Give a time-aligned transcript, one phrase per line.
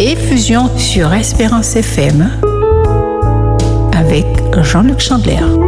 [0.00, 2.30] Effusion sur Espérance FM
[3.92, 4.26] avec
[4.62, 5.67] Jean-Luc Chandler.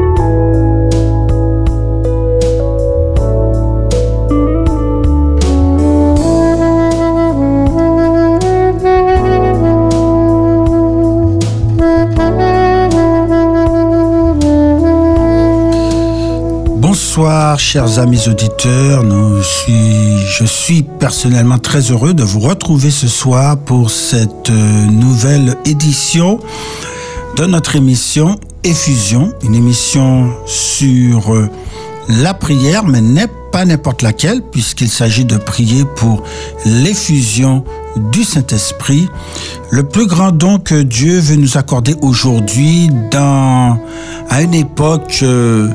[17.20, 19.04] Bonsoir, chers amis auditeurs.
[19.04, 26.40] Je suis personnellement très heureux de vous retrouver ce soir pour cette euh, nouvelle édition
[27.36, 31.50] de notre émission Effusion, une émission sur euh,
[32.08, 36.22] la prière, mais n'est pas n'importe laquelle, puisqu'il s'agit de prier pour
[36.64, 37.64] l'effusion
[38.12, 39.10] du Saint-Esprit,
[39.70, 43.78] le plus grand don que Dieu veut nous accorder aujourd'hui dans
[44.30, 45.68] à une époque euh,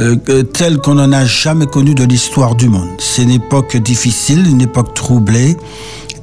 [0.00, 2.88] euh, telle qu'on n'en a jamais connu de l'histoire du monde.
[2.98, 5.56] C'est une époque difficile, une époque troublée.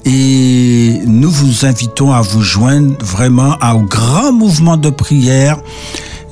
[0.05, 5.59] Et nous vous invitons à vous joindre vraiment au grand mouvement de prière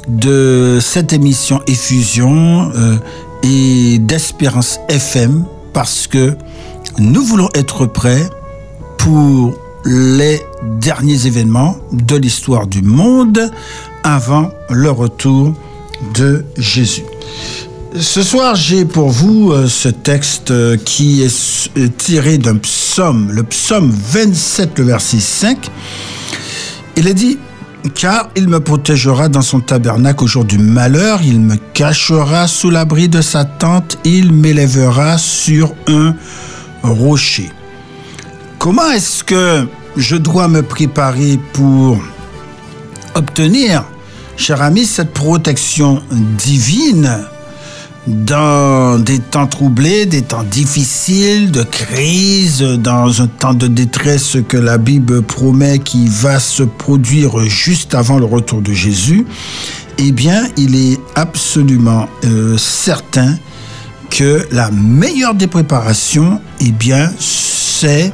[0.07, 2.97] de cette émission Effusion euh,
[3.43, 6.35] et d'Espérance FM parce que
[6.97, 8.29] nous voulons être prêts
[8.97, 9.53] pour
[9.85, 10.41] les
[10.79, 13.51] derniers événements de l'histoire du monde
[14.03, 15.53] avant le retour
[16.15, 17.03] de Jésus.
[17.99, 23.43] Ce soir, j'ai pour vous euh, ce texte euh, qui est tiré d'un psaume, le
[23.43, 25.71] psaume 27, le verset 5.
[26.97, 27.37] Il est dit,
[27.93, 32.69] car il me protégera dans son tabernacle au jour du malheur, il me cachera sous
[32.69, 36.15] l'abri de sa tente, il m'élèvera sur un
[36.83, 37.49] rocher.
[38.59, 39.65] Comment est-ce que
[39.95, 41.97] je dois me préparer pour
[43.13, 43.85] obtenir,
[44.35, 47.25] cher ami, cette protection divine?
[48.07, 54.57] Dans des temps troublés, des temps difficiles, de crise, dans un temps de détresse que
[54.57, 59.25] la Bible promet qui va se produire juste avant le retour de Jésus,
[59.97, 63.37] eh bien, il est absolument euh, certain
[64.09, 68.13] que la meilleure des préparations, eh bien, c'est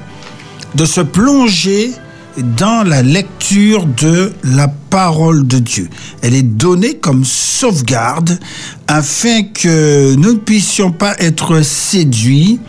[0.76, 1.92] de se plonger
[2.38, 5.90] dans la lecture de la parole de Dieu.
[6.22, 8.40] Elle est donnée comme sauvegarde
[8.88, 12.60] afin que nous ne puissions pas être séduits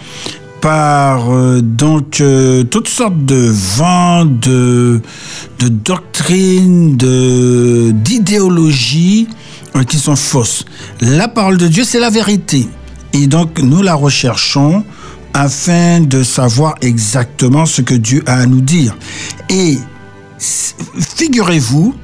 [0.63, 5.01] par euh, donc euh, toutes sortes de vents, de,
[5.59, 9.27] doctrines, de d'idéologies
[9.75, 10.65] euh, qui sont fausses.
[11.01, 12.69] La parole de Dieu, c'est la vérité.
[13.13, 14.85] Et donc nous la recherchons
[15.35, 18.97] afin de savoir exactement ce que Dieu a à nous dire.
[19.49, 19.79] Et
[20.39, 21.95] figurez-vous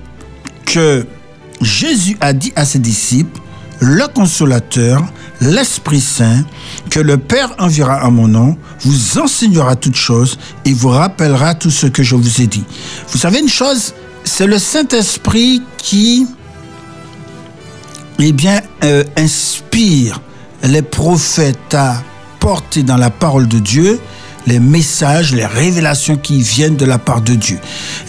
[0.65, 1.07] que
[1.61, 3.41] Jésus a dit à ses disciples,
[3.81, 5.05] le consolateur,
[5.41, 6.45] l'Esprit Saint,
[6.91, 11.71] que le Père enverra à mon nom, vous enseignera toutes choses et vous rappellera tout
[11.71, 12.65] ce que je vous ai dit.
[13.11, 16.27] Vous savez une chose, c'est le Saint-Esprit qui,
[18.19, 20.21] eh bien, euh, inspire
[20.65, 22.03] les prophètes à
[22.41, 24.01] porter dans la parole de Dieu
[24.47, 27.59] les messages, les révélations qui viennent de la part de Dieu.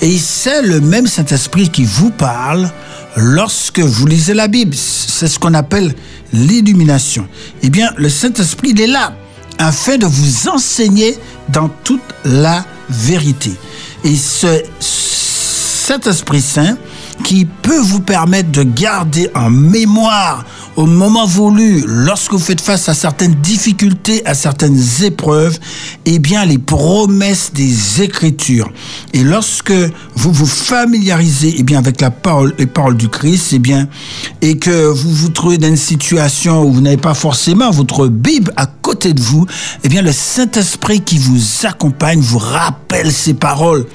[0.01, 2.71] Et c'est le même Saint-Esprit qui vous parle
[3.17, 4.75] lorsque vous lisez la Bible.
[4.75, 5.93] C'est ce qu'on appelle
[6.31, 7.27] l'illumination.
[7.61, 9.13] Eh bien, le Saint-Esprit, il est là
[9.57, 11.17] afin de vous enseigner
[11.49, 13.51] dans toute la vérité.
[14.05, 16.77] Et ce, cet Esprit Saint
[17.23, 20.45] qui peut vous permettre de garder en mémoire
[20.79, 25.59] au moment voulu, lorsque vous faites face à certaines difficultés, à certaines épreuves,
[26.05, 28.71] eh bien, les promesses des Écritures.
[29.11, 29.73] Et lorsque
[30.15, 33.89] vous vous familiarisez, eh bien, avec la parole, les paroles du Christ, eh bien,
[34.41, 38.53] et que vous vous trouvez dans une situation où vous n'avez pas forcément votre Bible
[38.55, 39.45] à côté de vous,
[39.83, 43.85] eh bien, le Saint-Esprit qui vous accompagne vous rappelle ces paroles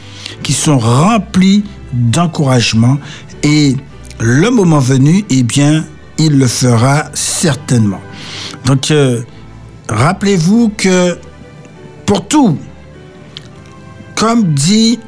[0.43, 2.99] qui sont remplies d'encouragement
[3.43, 3.75] et
[4.21, 5.87] le moment venu, eh bien,
[6.19, 8.01] il le fera certainement.
[8.65, 9.23] Donc, euh,
[9.89, 11.19] rappelez-vous que
[12.07, 12.59] pour tout,
[14.15, 14.99] comme dit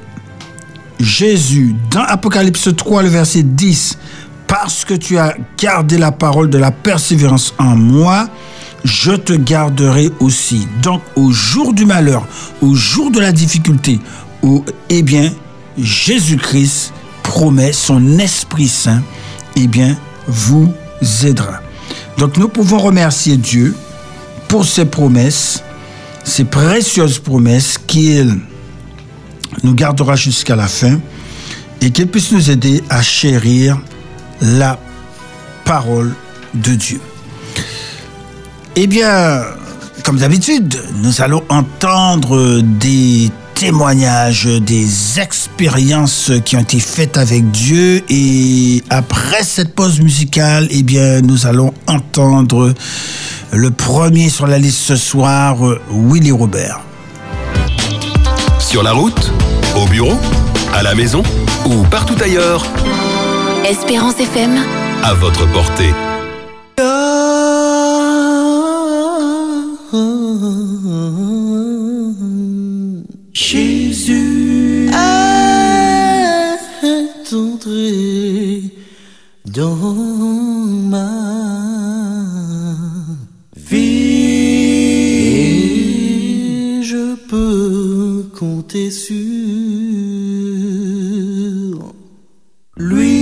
[0.98, 3.98] Jésus dans Apocalypse 3, le verset 10,
[4.46, 8.28] parce que tu as gardé la parole de la persévérance en moi,
[8.84, 10.68] je te garderai aussi.
[10.82, 12.26] Donc, au jour du malheur,
[12.62, 14.00] au jour de la difficulté,
[14.42, 15.32] où, eh bien,
[15.76, 16.92] Jésus-Christ
[17.22, 19.02] promet, son Esprit Saint,
[19.56, 19.96] eh bien,
[20.28, 20.72] vous
[22.18, 23.74] Donc nous pouvons remercier Dieu
[24.48, 25.62] pour ses promesses,
[26.24, 28.38] ces précieuses promesses qu'il
[29.62, 30.98] nous gardera jusqu'à la fin
[31.80, 33.78] et qu'il puisse nous aider à chérir
[34.40, 34.78] la
[35.64, 36.14] parole
[36.54, 37.00] de Dieu.
[38.76, 39.42] Eh bien,
[40.04, 48.04] comme d'habitude, nous allons entendre des témoignages, des expériences qui ont été faites avec Dieu.
[48.08, 52.74] Et après cette pause musicale, eh bien, nous allons entendre
[53.52, 55.56] le premier sur la liste ce soir,
[55.90, 56.80] Willy Robert.
[58.58, 59.32] Sur la route,
[59.74, 60.18] au bureau,
[60.74, 61.22] à la maison
[61.64, 62.66] ou partout ailleurs.
[63.64, 64.58] Espérance FM.
[65.02, 65.94] À votre portée.
[79.44, 79.94] Dans
[80.92, 81.10] ma
[83.56, 84.46] vie.
[86.82, 89.14] Je peux compter sur
[92.76, 93.16] lui.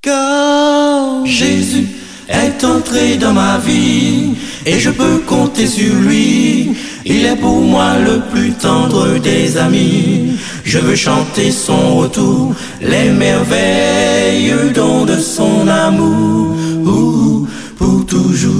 [0.00, 1.88] Car Jésus
[2.28, 4.27] est entré dans ma vie
[4.68, 6.72] et je peux compter sur lui.
[7.06, 10.32] Il est pour moi le plus tendre des amis.
[10.64, 16.54] Je veux chanter son retour, les merveilles dons de son amour
[17.78, 18.58] pour toujours.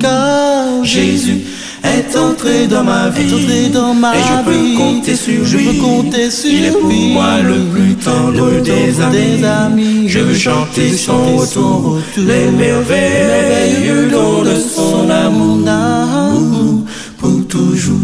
[0.00, 1.40] Car Jésus
[1.84, 5.64] est entré dans ma vie, dans ma et je peux compter sur je lui.
[5.66, 7.12] Peux compter sur Il est pour lui.
[7.12, 9.16] moi le plus tendre Le des, amis.
[9.38, 10.08] des amis.
[10.08, 11.98] Je veux chanter Je son retour, retour.
[12.16, 16.84] les merveilles dons de son amour
[17.18, 17.94] pour toujours.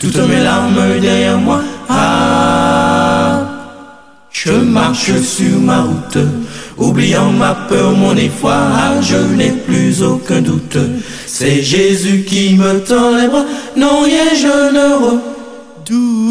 [0.00, 1.60] Toutes mes larmes derrière moi.
[1.88, 3.40] Ah,
[4.30, 6.18] je marche sur ma route,
[6.78, 8.56] oubliant ma peur, mon effroi.
[9.02, 10.78] Je n'ai plus aucun doute.
[11.26, 13.44] C'est Jésus qui me tend les bras.
[13.76, 16.23] Non, rien, je ne redoute.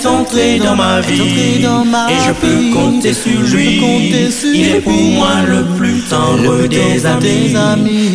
[0.00, 1.62] Est entré dans ma vie.
[1.62, 3.80] et je peux compter sur lui.
[4.54, 7.54] Il est pour moi le plus tendre des amis.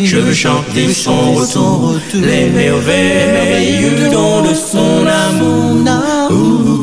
[0.04, 6.75] Je veux chanter son retour, les merveilles dons de son amour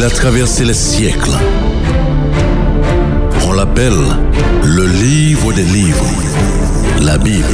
[0.00, 1.36] Il a traversé les siècles.
[3.46, 4.00] On l'appelle
[4.64, 6.06] le livre des livres,
[7.02, 7.44] la Bible.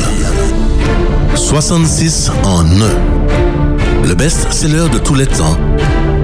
[1.34, 4.06] 66 en un.
[4.06, 5.58] Le best-seller de tous les temps,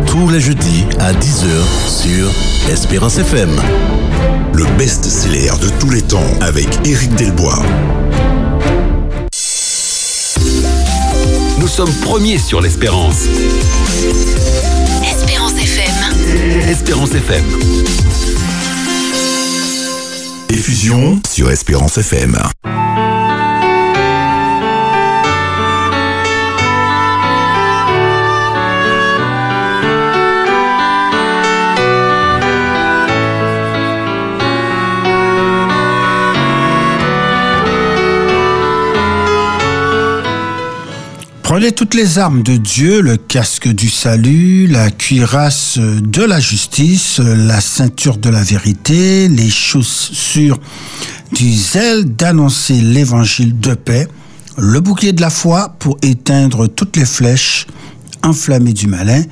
[0.06, 1.48] tous les jeudis à 10h
[1.88, 2.30] sur
[2.70, 3.50] Espérance FM.
[4.54, 7.60] Le best-seller de tous les temps avec Éric Delbois.
[11.58, 13.26] Nous sommes premiers sur l'espérance.
[16.60, 17.44] Espérance FM.
[20.48, 22.51] Diffusion sur Espérance FM.
[41.52, 47.18] Prenez toutes les armes de Dieu, le casque du salut, la cuirasse de la justice,
[47.18, 50.58] la ceinture de la vérité, les chaussures
[51.30, 54.08] du zèle d'annoncer l'évangile de paix,
[54.56, 57.66] le bouclier de la foi pour éteindre toutes les flèches
[58.22, 59.22] enflammées du malin,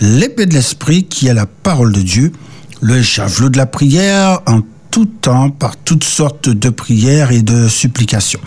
[0.00, 2.32] l'épée de l'esprit qui est la parole de Dieu,
[2.80, 7.68] le javelot de la prière en tout temps par toutes sortes de prières et de
[7.68, 8.40] supplications.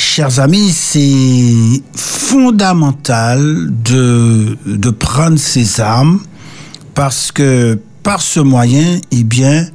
[0.00, 6.20] Chers amis, c'est fondamental de, de prendre ces armes
[6.94, 9.66] parce que par ce moyen, eh bien,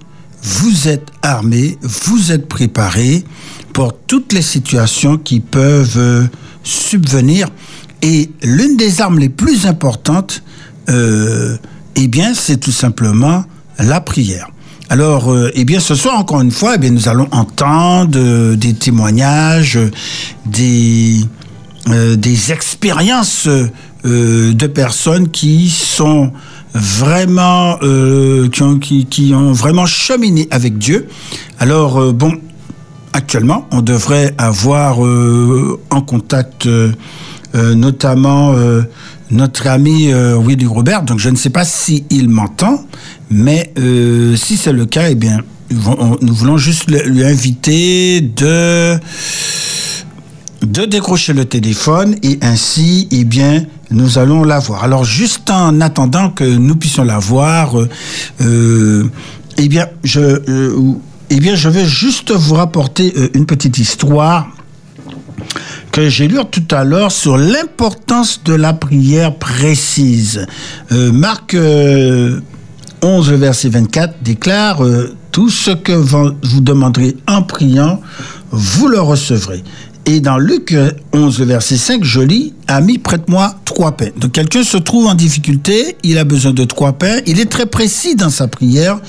[0.42, 3.26] vous êtes armés, vous êtes préparés
[3.74, 6.24] pour toutes les situations qui peuvent euh,
[6.64, 7.50] subvenir.
[8.02, 10.42] Et l'une des armes les plus importantes,
[10.88, 11.58] euh,
[11.98, 13.44] eh bien, c'est tout simplement
[13.78, 14.53] la prière.
[14.90, 18.56] Alors, euh, eh bien, ce soir, encore une fois, eh bien, nous allons entendre euh,
[18.56, 19.80] des témoignages,
[20.46, 21.18] des,
[21.90, 23.48] euh, des expériences
[24.06, 26.34] de personnes qui sont
[26.74, 27.78] vraiment,
[28.52, 31.08] qui, ont, qui, ont vraiment cheminé avec Dieu.
[31.58, 32.34] Alors, bon,
[33.14, 36.68] actuellement, on devrait avoir en contact
[37.54, 38.54] notamment
[39.34, 41.04] notre ami euh, Willy Robert.
[41.04, 42.86] Donc, je ne sais pas s'il m'entend,
[43.30, 45.40] mais euh, si c'est le cas, eh bien,
[45.72, 48.98] nous voulons juste lui inviter de
[50.62, 54.84] de décrocher le téléphone et ainsi, eh bien, nous allons la voir.
[54.84, 57.76] Alors, juste en attendant que nous puissions la voir,
[58.42, 59.04] euh,
[59.58, 60.94] eh bien, je, euh,
[61.30, 64.48] eh bien, je vais juste vous rapporter euh, une petite histoire
[65.92, 70.46] que j'ai lu tout à l'heure sur l'importance de la prière précise.
[70.92, 71.56] Marc
[73.02, 74.82] 11, verset 24 déclare
[75.32, 78.02] Tout ce que vous demanderez en priant,
[78.52, 79.64] vous le recevrez.
[80.06, 80.76] Et dans Luc
[81.14, 84.10] 11, verset 5, je lis, Ami, prête-moi trois pains.
[84.18, 87.66] Donc quelqu'un se trouve en difficulté, il a besoin de trois pains, il est très
[87.66, 89.00] précis dans sa prière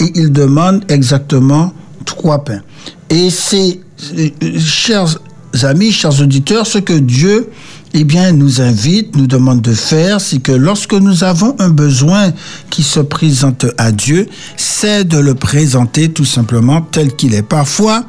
[0.00, 1.72] et il demande exactement
[2.04, 2.60] trois pains.
[3.08, 3.80] Et c'est,
[4.18, 5.16] euh, chers
[5.62, 7.48] amis, chers auditeurs, ce que Dieu
[7.96, 12.32] eh bien, nous invite, nous demande de faire, c'est que lorsque nous avons un besoin
[12.68, 17.42] qui se présente à Dieu, c'est de le présenter tout simplement tel qu'il est.
[17.42, 18.04] Parfois,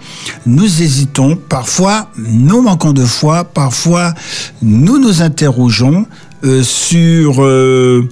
[0.48, 4.16] nous hésitons, parfois, nous manquons de foi, parfois,
[4.64, 6.08] nous nous interrogeons
[6.44, 8.10] euh, sur euh,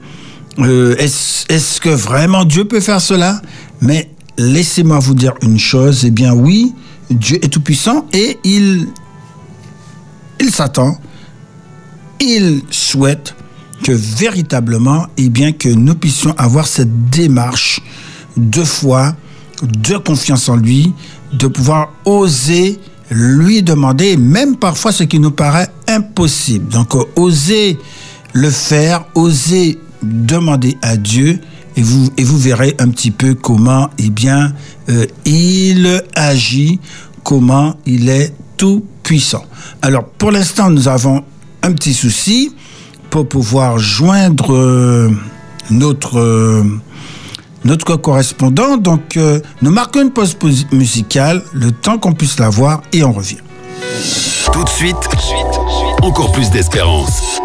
[0.60, 3.42] euh, est-ce que vraiment Dieu peut faire cela?
[3.82, 6.74] Mais laissez-moi vous dire une chose, eh bien oui,
[7.10, 8.88] Dieu est tout-puissant et il,
[10.44, 11.00] il s'attend
[12.24, 13.36] il souhaite
[13.84, 17.82] que véritablement, eh bien, que nous puissions avoir cette démarche
[18.38, 19.16] de foi,
[19.62, 20.94] de confiance en lui,
[21.34, 26.70] de pouvoir oser lui demander, même parfois ce qui nous paraît impossible.
[26.70, 27.78] Donc, oser
[28.32, 31.40] le faire, oser demander à Dieu,
[31.76, 34.54] et vous, et vous verrez un petit peu comment, eh bien,
[34.90, 36.80] euh, il agit,
[37.24, 38.86] comment il est tout
[39.82, 41.24] Alors, pour l'instant, nous avons
[41.62, 42.54] un petit souci
[43.10, 45.12] pour pouvoir joindre euh,
[45.70, 46.64] notre, euh,
[47.64, 48.78] notre correspondant.
[48.78, 50.36] Donc, euh, nous marquons une pause
[50.72, 53.38] musicale, le temps qu'on puisse la voir, et on revient.
[54.52, 54.96] Tout de suite,
[56.02, 57.40] encore plus d'espérance.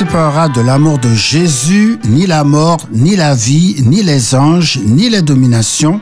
[0.00, 5.10] Séparera de l'amour de Jésus Ni la mort, ni la vie, ni les anges, ni
[5.10, 6.00] les dominations,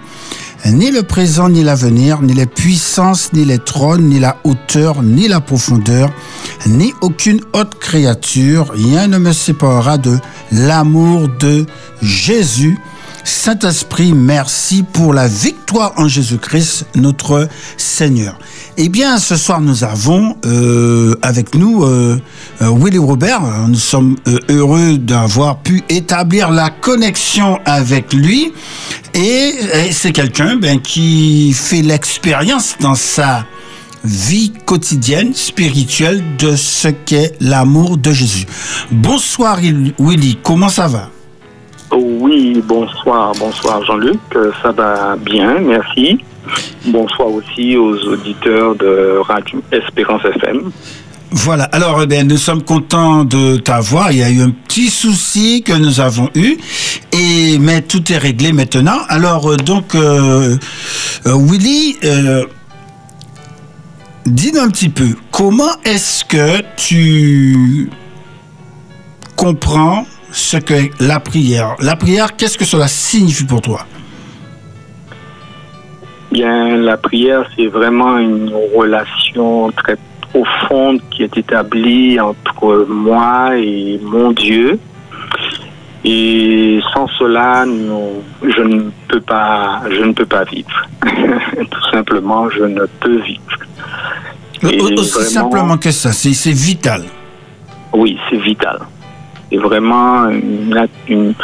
[0.66, 5.26] ni le présent, ni l'avenir, ni les puissances, ni les trônes, ni la hauteur, ni
[5.26, 6.10] la profondeur,
[6.68, 8.70] ni aucune autre créature.
[8.72, 10.16] Rien ne me séparera de
[10.52, 11.66] l'amour de
[12.00, 12.78] Jésus.
[13.24, 18.38] Saint-Esprit, merci pour la victoire en Jésus-Christ, notre Seigneur.
[18.76, 22.20] Eh bien, ce soir, nous avons euh, avec nous euh,
[22.60, 23.42] Willy Robert.
[23.68, 28.52] Nous sommes euh, heureux d'avoir pu établir la connexion avec lui.
[29.14, 29.52] Et,
[29.90, 33.44] c'est quelqu'un ben, qui fait l'expérience dans sa
[34.04, 38.46] vie quotidienne, spirituelle, de ce qu'est l'amour de Jésus.
[38.90, 41.10] Bonsoir Willy, comment ça va?
[41.92, 46.18] Oui, bonsoir, bonsoir Jean-Luc, Euh, ça va bien, merci.
[46.86, 50.70] Bonsoir aussi aux auditeurs de Radio Espérance FM.
[51.30, 54.12] Voilà, alors eh bien, nous sommes contents de t'avoir.
[54.12, 56.56] Il y a eu un petit souci que nous avons eu,
[57.12, 58.98] et, mais tout est réglé maintenant.
[59.08, 60.56] Alors, euh, donc, euh,
[61.26, 61.98] euh, Willy,
[64.24, 67.90] dis-nous un petit peu, comment est-ce que tu
[69.36, 71.76] comprends ce que la prière?
[71.80, 73.86] La prière, qu'est-ce que cela signifie pour toi?
[76.32, 79.96] Bien, la prière, c'est vraiment une relation très
[80.32, 84.78] profonde qui est établie entre moi et mon Dieu.
[86.04, 90.86] Et sans cela, non, je ne peux pas, je ne peux pas vivre.
[91.70, 93.42] Tout simplement, je ne peux vivre.
[94.62, 97.02] Et Au- Aussi vraiment- simplement que ça, c'est c'est vital.
[97.92, 98.78] Oui, c'est vital.
[99.50, 101.34] C'est vraiment une, une,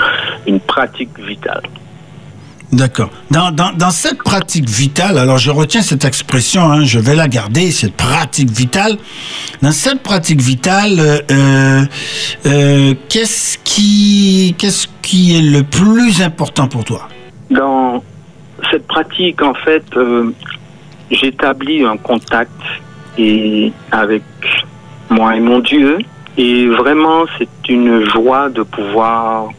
[0.46, 1.62] une pratique vitale.
[2.74, 3.10] D'accord.
[3.30, 7.94] Dans, cette pratique vitale, alors je retiens cette expression, hein, je vais la garder, cette
[7.94, 8.96] pratique vitale.
[9.62, 11.84] Dans cette pratique vitale, euh,
[12.46, 17.08] euh, qu'est-ce qui, qu'est-ce qui est le plus important pour toi?
[17.48, 18.02] Dans
[18.72, 20.32] cette pratique, en fait, euh,
[21.12, 22.50] j'établis un contact
[23.92, 24.24] avec
[25.10, 25.98] moi et mon Dieu.
[26.36, 29.50] Et vraiment, c'est une joie de pouvoir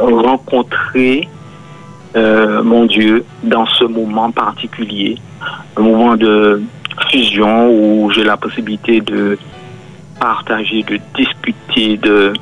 [0.00, 1.28] rencontrer
[2.16, 5.16] euh, mon Dieu dans ce moment particulier,
[5.76, 6.62] un moment de
[7.10, 9.38] fusion où j'ai la possibilité de
[10.18, 12.32] partager, de discuter, de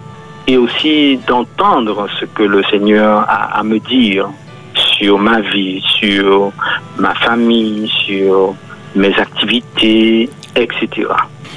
[0.46, 4.28] et aussi d'entendre ce que le Seigneur a à me dire
[4.74, 6.52] sur ma vie, sur
[6.98, 8.54] ma famille, sur
[8.94, 11.08] mes activités, etc.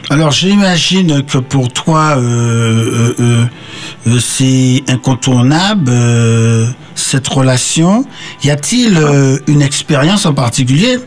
[0.09, 3.45] Alors j'imagine que pour toi, euh, euh,
[4.07, 5.91] euh, c'est incontournable
[6.95, 8.05] cette relation.
[8.43, 8.97] Y a-t-il
[9.47, 10.97] une expérience en particulier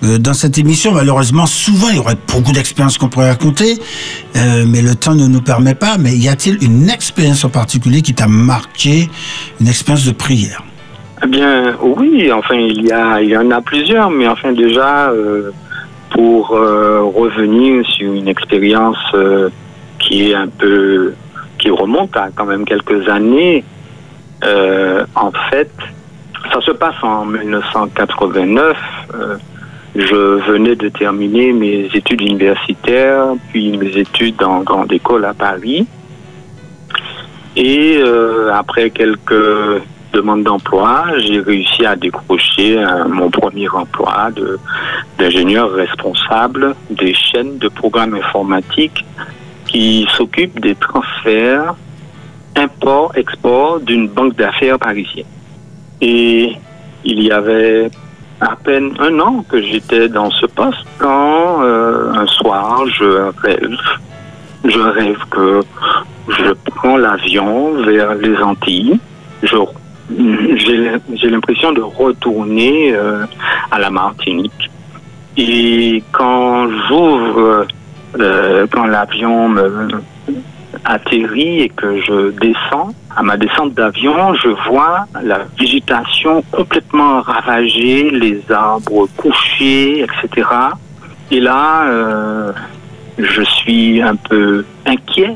[0.00, 3.78] dans cette émission, malheureusement, souvent, il y aurait beaucoup d'expériences qu'on pourrait raconter,
[4.34, 5.98] mais le temps ne nous permet pas.
[5.98, 9.08] Mais y a-t-il une expérience en particulier qui t'a marqué,
[9.60, 10.62] une expérience de prière?
[11.24, 15.10] Eh bien, oui, enfin, il y, a, il y en a plusieurs, mais enfin, déjà,
[16.18, 19.50] pour euh, revenir sur une expérience euh,
[20.00, 21.14] qui est un peu.
[21.60, 23.62] qui remonte à quand même quelques années,
[24.44, 25.70] euh, en fait,
[26.52, 28.76] ça se passe en 1989.
[29.14, 29.36] euh,
[29.94, 30.16] je
[30.50, 35.86] venais de terminer mes études universitaires, puis mes études en grande école à Paris.
[37.56, 38.02] Et
[38.52, 44.30] après quelques demandes d'emploi, j'ai réussi à décrocher euh, mon premier emploi
[45.18, 49.04] d'ingénieur responsable des chaînes de programmes informatiques
[49.66, 51.74] qui s'occupent des transferts
[52.56, 55.26] import-export d'une banque d'affaires parisienne.
[56.00, 56.52] Et
[57.04, 57.90] il y avait
[58.40, 63.76] à peine un an que j'étais dans ce poste quand euh, un soir je rêve,
[64.64, 65.60] je rêve que
[66.28, 68.98] je prends l'avion vers les Antilles.
[69.42, 69.56] Je
[70.10, 73.24] j'ai l'impression de retourner euh,
[73.70, 74.70] à la Martinique.
[75.36, 77.66] Et quand j'ouvre,
[78.18, 79.88] euh, quand l'avion me
[80.84, 88.10] atterrit et que je descends, à ma descente d'avion, je vois la végétation complètement ravagée,
[88.10, 90.48] les arbres couchés, etc.
[91.30, 92.52] Et là, euh,
[93.18, 95.34] je suis un peu inquiet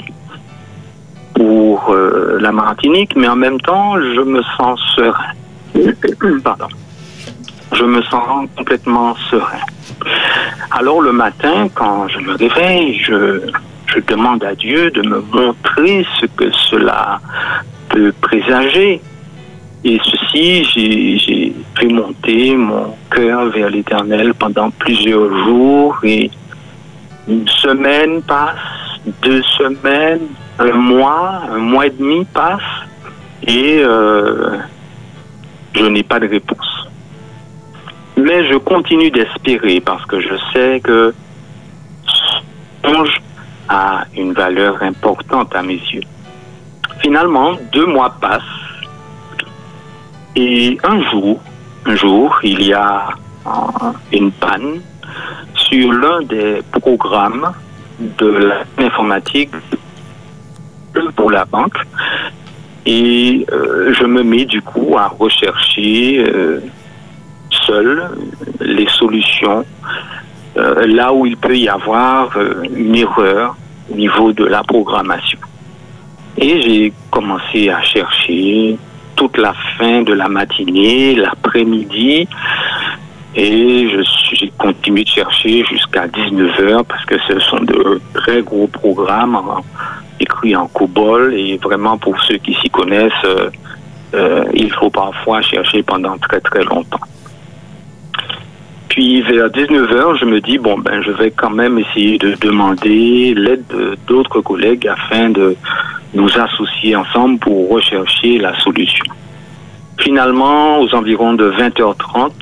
[1.42, 5.32] pour euh, la Martinique, mais en même temps, je me sens serein.
[6.44, 6.68] Pardon.
[7.72, 9.64] Je me sens complètement serein.
[10.70, 13.40] Alors le matin, quand je me réveille, je,
[13.86, 17.20] je demande à Dieu de me montrer ce que cela
[17.88, 19.00] peu présager.
[19.84, 26.30] Et ceci, j'ai fait monter mon cœur vers l'Éternel pendant plusieurs jours et
[27.26, 30.28] une semaine passe, deux semaines,
[30.62, 32.60] un mois, un mois et demi passe
[33.46, 34.56] et euh,
[35.74, 36.88] je n'ai pas de réponse.
[38.16, 41.14] Mais je continue d'espérer parce que je sais que
[42.84, 43.20] songe
[43.68, 46.02] a une valeur importante à mes yeux.
[47.00, 48.42] Finalement, deux mois passent
[50.36, 51.40] et un jour,
[51.86, 53.08] un jour, il y a
[53.46, 53.50] euh,
[54.12, 54.80] une panne
[55.54, 57.52] sur l'un des programmes
[57.98, 59.50] de l'informatique
[61.14, 61.76] pour la banque
[62.84, 66.60] et euh, je me mets du coup à rechercher euh,
[67.50, 68.10] seul
[68.60, 69.64] les solutions
[70.56, 72.36] euh, là où il peut y avoir
[72.76, 73.56] une erreur
[73.90, 75.38] au niveau de la programmation.
[76.36, 78.76] Et j'ai commencé à chercher
[79.16, 82.26] toute la fin de la matinée, l'après-midi,
[83.34, 83.88] et
[84.32, 89.38] j'ai continué de chercher jusqu'à 19h parce que ce sont de très gros programmes
[90.22, 93.50] écrits en COBOL et vraiment pour ceux qui s'y connaissent, euh,
[94.14, 97.00] euh, il faut parfois chercher pendant très très longtemps.
[98.88, 103.32] Puis vers 19h, je me dis, bon, ben, je vais quand même essayer de demander
[103.34, 105.56] l'aide de- d'autres collègues afin de
[106.12, 109.04] nous associer ensemble pour rechercher la solution.
[109.98, 112.32] Finalement, aux environs de 20h30,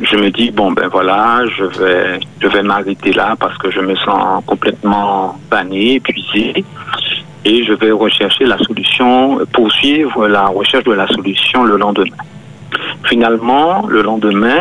[0.00, 3.80] je me dis, bon, ben voilà, je vais, je vais m'arrêter là parce que je
[3.80, 6.64] me sens complètement banné, épuisé.
[7.44, 12.16] Et je vais rechercher la solution, poursuivre la recherche de la solution le lendemain.
[13.04, 14.60] Finalement, le lendemain,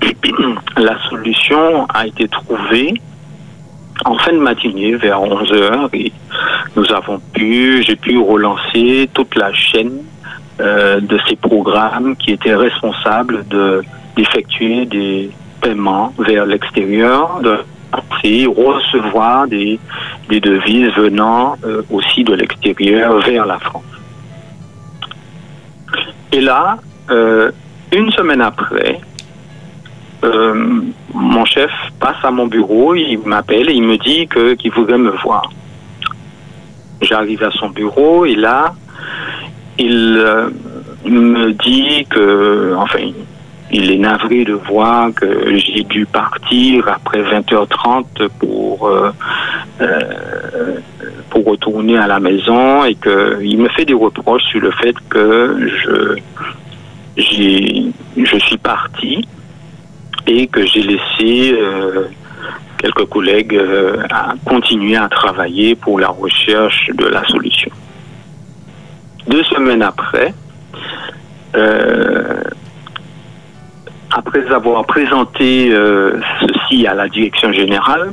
[0.76, 2.94] la solution a été trouvée
[4.04, 6.12] en fin de matinée vers 11 heures et
[6.76, 9.98] nous avons pu, j'ai pu relancer toute la chaîne
[10.60, 13.82] euh, de ces programmes qui étaient responsables de
[14.16, 17.58] d'effectuer des paiements vers l'extérieur, de
[18.46, 19.78] recevoir des,
[20.28, 23.82] devises venant euh, aussi de l'extérieur vers la France.
[26.32, 26.78] Et là,
[27.10, 27.50] euh,
[27.92, 29.00] une semaine après,
[30.22, 30.82] euh,
[31.14, 35.10] mon chef passe à mon bureau, il m'appelle et il me dit qu'il voudrait me
[35.22, 35.50] voir.
[37.02, 38.74] J'arrive à son bureau et là,
[39.78, 40.20] il
[41.06, 43.10] me dit que, enfin,
[43.72, 49.10] il est navré de voir que j'ai dû partir après 20h30 pour euh,
[49.80, 50.78] euh,
[51.30, 54.94] pour retourner à la maison et que il me fait des reproches sur le fait
[55.08, 56.18] que je
[57.16, 59.26] je suis parti
[60.26, 62.06] et que j'ai laissé euh,
[62.78, 67.70] quelques collègues euh, à continuer à travailler pour la recherche de la solution.
[69.26, 70.32] Deux semaines après,
[71.54, 72.42] euh,
[74.10, 78.12] après avoir présenté euh, ceci à la direction générale,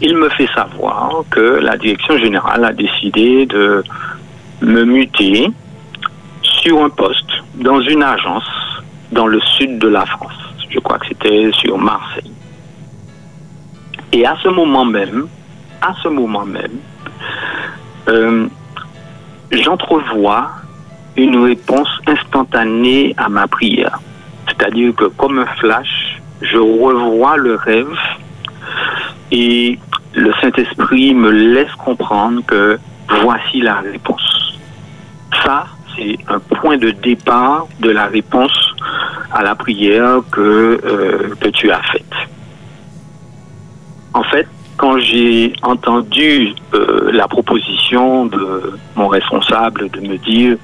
[0.00, 3.82] il me fait savoir que la direction générale a décidé de
[4.60, 5.50] me muter
[6.42, 8.48] sur un poste dans une agence
[9.12, 10.32] dans le sud de la France.
[10.70, 12.30] Je crois que c'était sur Marseille.
[14.12, 15.26] Et à ce moment même,
[15.80, 16.78] à ce moment même,
[18.08, 18.46] euh,
[19.50, 20.50] j'entrevois
[21.16, 23.98] une réponse instantanée à ma prière.
[24.46, 27.96] C'est-à-dire que comme un flash, je revois le rêve
[29.30, 29.78] et
[30.14, 32.78] le Saint-Esprit me laisse comprendre que
[33.22, 34.58] voici la réponse.
[35.42, 38.74] Ça, c'est un point de départ de la réponse
[39.32, 42.04] à la prière que, euh, tu as faite.
[44.12, 50.56] En fait, quand j'ai entendu euh, la proposition de mon responsable de me dire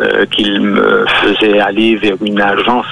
[0.00, 2.86] euh, qu'il me faisait aller vers une agence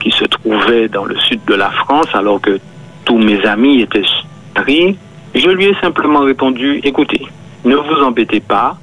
[0.00, 2.58] qui se trouvait dans le sud de la France, alors que
[3.04, 4.96] tous mes amis étaient sur Paris,
[5.34, 7.22] je lui ai simplement répondu, écoutez,
[7.64, 8.76] ne vous embêtez pas,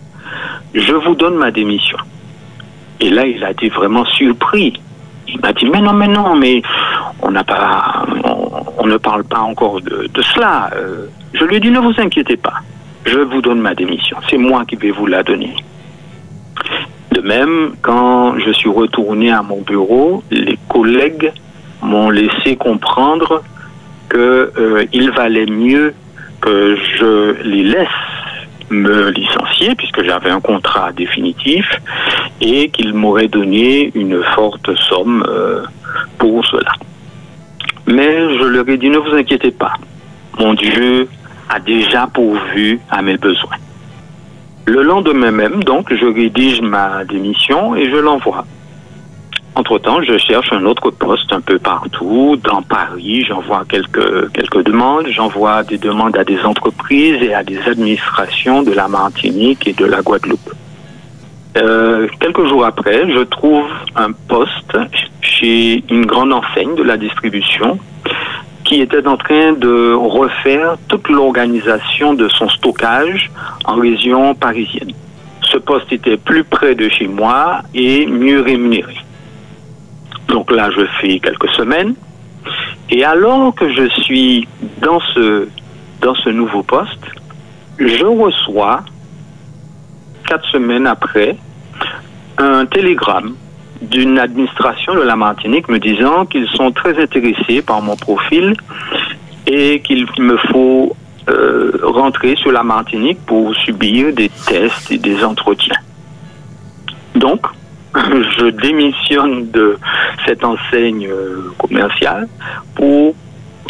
[0.73, 1.97] je vous donne ma démission.
[2.99, 4.73] Et là, il a été vraiment surpris.
[5.27, 6.61] Il m'a dit, mais non, mais non, mais
[7.21, 8.05] on n'a pas,
[8.77, 10.69] on, ne parle pas encore de, de cela.
[10.75, 12.61] Euh, je lui ai dit, ne vous inquiétez pas,
[13.05, 14.17] je vous donne ma démission.
[14.29, 15.53] C'est moi qui vais vous la donner.
[17.11, 21.31] De même, quand je suis retourné à mon bureau, les collègues
[21.81, 23.43] m'ont laissé comprendre
[24.09, 25.93] qu'il euh, valait mieux
[26.41, 27.87] que je les laisse
[28.69, 31.65] me licencier puisque j'avais un contrat définitif
[32.41, 35.63] et qu'il m'aurait donné une forte somme euh,
[36.17, 36.71] pour cela.
[37.85, 39.73] Mais je leur ai dit ne vous inquiétez pas,
[40.39, 41.07] mon Dieu
[41.49, 43.55] a déjà pourvu à mes besoins.
[44.67, 48.45] Le lendemain même, donc, je rédige ma démission et je l'envoie.
[49.55, 55.07] Entre-temps, je cherche un autre poste un peu partout, dans Paris, j'envoie quelques, quelques demandes,
[55.07, 59.85] j'envoie des demandes à des entreprises et à des administrations de la Martinique et de
[59.85, 60.51] la Guadeloupe.
[61.55, 64.77] Euh, quelques jours après, je trouve un poste
[65.21, 67.79] chez une grande enseigne de la distribution
[68.67, 73.31] qui était en train de refaire toute l'organisation de son stockage
[73.63, 74.91] en région parisienne.
[75.41, 78.97] Ce poste était plus près de chez moi et mieux rémunéré.
[80.27, 81.95] Donc là, je fais quelques semaines.
[82.89, 84.45] Et alors que je suis
[84.81, 85.47] dans ce,
[86.01, 87.05] dans ce nouveau poste,
[87.79, 88.81] je reçois,
[90.27, 91.37] quatre semaines après,
[92.37, 93.35] un télégramme
[93.81, 98.55] d'une administration de la Martinique me disant qu'ils sont très intéressés par mon profil
[99.45, 100.95] et qu'il me faut
[101.29, 105.77] euh, rentrer sur la Martinique pour subir des tests et des entretiens.
[107.15, 107.41] Donc,
[107.95, 109.77] je démissionne de
[110.25, 112.27] cette enseigne euh, commerciale
[112.75, 113.15] pour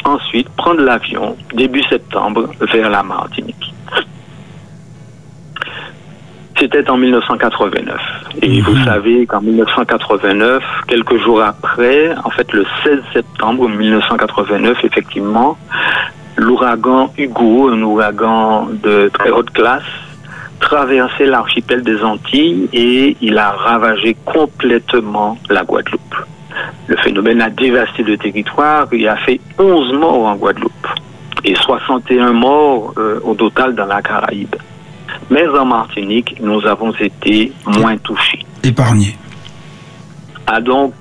[0.03, 3.73] ensuite prendre l'avion début septembre vers la Martinique.
[6.59, 8.01] C'était en 1989.
[8.41, 15.57] Et vous savez qu'en 1989, quelques jours après, en fait le 16 septembre 1989, effectivement,
[16.35, 19.83] l'ouragan Hugo, un ouragan de très haute classe,
[20.59, 26.15] traversait l'archipel des Antilles et il a ravagé complètement la Guadeloupe.
[26.87, 30.87] Le phénomène a dévasté le territoire et a fait 11 morts en Guadeloupe
[31.43, 34.55] et 61 morts euh, au total dans la Caraïbe.
[35.29, 38.39] Mais en Martinique, nous avons été moins touchés.
[38.63, 39.17] Épargnés.
[40.45, 40.93] Ah donc,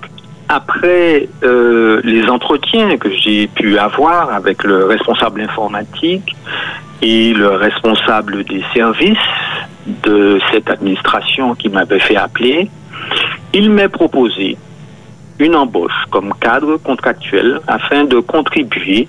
[0.48, 6.36] après euh, les entretiens que j'ai pu avoir avec le responsable informatique
[7.02, 9.18] et le responsable des services
[10.02, 12.70] de cette administration qui m'avait fait appeler,
[13.52, 14.56] il m'a proposé
[15.38, 19.08] une embauche comme cadre contractuel afin de contribuer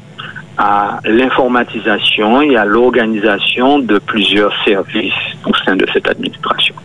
[0.57, 5.13] à l'informatisation et à l'organisation de plusieurs services
[5.45, 6.75] au sein de cette administration.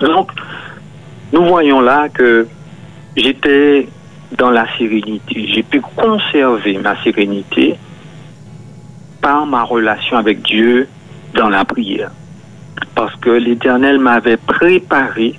[0.00, 0.32] Donc,
[1.32, 2.46] nous voyons là que
[3.16, 3.88] j'étais
[4.36, 5.46] dans la sérénité.
[5.52, 7.76] J'ai pu conserver ma sérénité
[9.20, 10.88] par ma relation avec Dieu
[11.34, 12.10] dans la prière.
[12.94, 15.38] Parce que l'Éternel m'avait préparé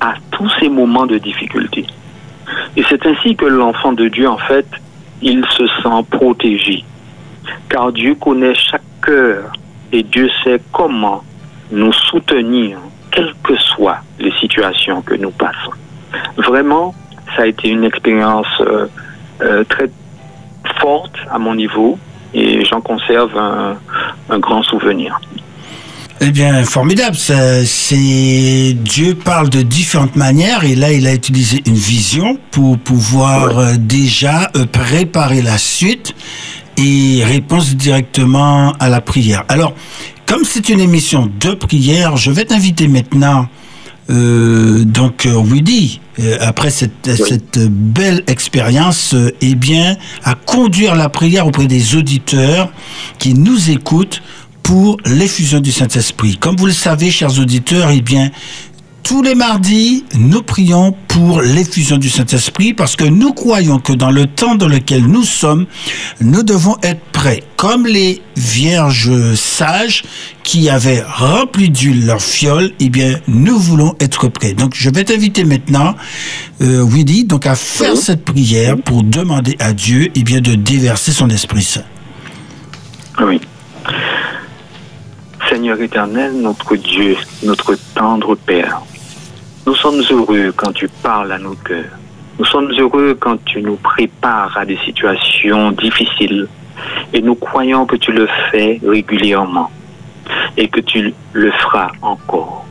[0.00, 1.86] à tous ces moments de difficulté.
[2.76, 4.66] Et c'est ainsi que l'enfant de Dieu, en fait,
[5.24, 6.84] il se sent protégé.
[7.68, 9.52] Car Dieu connaît chaque cœur
[9.90, 11.24] et Dieu sait comment
[11.72, 12.78] nous soutenir,
[13.10, 15.72] quelles que soient les situations que nous passons.
[16.36, 16.94] Vraiment,
[17.34, 18.86] ça a été une expérience euh,
[19.40, 19.90] euh, très
[20.78, 21.98] forte à mon niveau
[22.34, 23.76] et j'en conserve un,
[24.28, 25.18] un grand souvenir.
[26.26, 27.16] Eh bien, formidable.
[27.18, 33.58] C'est Dieu parle de différentes manières et là, il a utilisé une vision pour pouvoir
[33.58, 36.14] euh, déjà euh, préparer la suite
[36.78, 39.44] et répondre directement à la prière.
[39.50, 39.74] Alors,
[40.24, 43.46] comme c'est une émission de prière, je vais t'inviter maintenant,
[44.08, 51.08] euh, donc Woody, euh, après cette, cette belle expérience, euh, eh bien, à conduire la
[51.08, 52.70] prière auprès des auditeurs
[53.18, 54.22] qui nous écoutent
[54.64, 56.36] pour l'effusion du Saint-Esprit.
[56.38, 58.30] Comme vous le savez, chers auditeurs, eh bien,
[59.04, 64.10] tous les mardis, nous prions pour l'effusion du Saint-Esprit parce que nous croyons que dans
[64.10, 65.66] le temps dans lequel nous sommes,
[66.22, 67.42] nous devons être prêts.
[67.56, 70.04] Comme les vierges sages
[70.42, 74.54] qui avaient rempli d'huile leur fiole, eh bien, nous voulons être prêts.
[74.54, 75.94] Donc, je vais t'inviter maintenant,
[76.62, 81.12] euh, Willy, donc à faire cette prière pour demander à Dieu, eh bien, de déverser
[81.12, 81.84] son Esprit Saint.
[83.20, 83.38] Oui.
[85.48, 88.80] Seigneur éternel, notre Dieu, notre tendre Père,
[89.66, 91.98] nous sommes heureux quand tu parles à nos cœurs.
[92.38, 96.48] Nous sommes heureux quand tu nous prépares à des situations difficiles.
[97.12, 99.70] Et nous croyons que tu le fais régulièrement
[100.56, 102.64] et que tu le feras encore.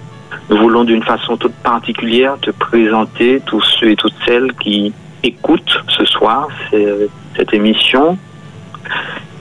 [0.50, 4.92] Nous voulons d'une façon toute particulière te présenter tous ceux et toutes celles qui
[5.24, 7.08] écoutent ce soir ce-
[7.38, 8.18] cette émission.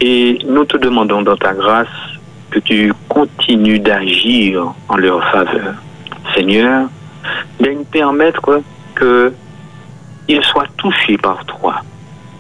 [0.01, 1.89] Et nous te demandons dans ta grâce
[2.53, 5.75] que tu continues d'agir en leur faveur.
[6.35, 6.89] Seigneur,
[7.59, 8.63] daigne permettre
[8.99, 11.77] qu'ils soient touchés par toi,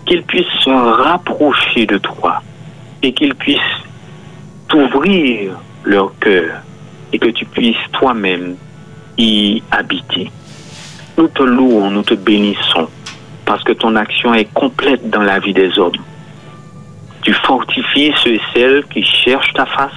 [0.06, 2.42] qu'ils puissent se rapprocher de toi
[3.02, 3.82] et qu'ils puissent
[4.68, 6.60] t'ouvrir leur cœur
[7.12, 8.56] et que tu puisses toi-même
[9.16, 10.30] y habiter.
[11.16, 12.88] Nous te louons, nous te bénissons
[13.46, 15.92] parce que ton action est complète dans la vie des hommes.
[17.22, 19.92] Tu fortifies ceux et celles qui cherchent ta face.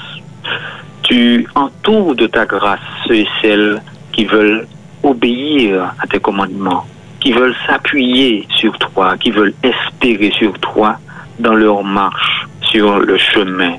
[1.03, 4.67] tu entoures de ta grâce ceux et celles qui veulent
[5.03, 6.85] obéir à tes commandements,
[7.19, 10.97] qui veulent s'appuyer sur toi, qui veulent espérer sur toi
[11.39, 13.75] dans leur marche sur le chemin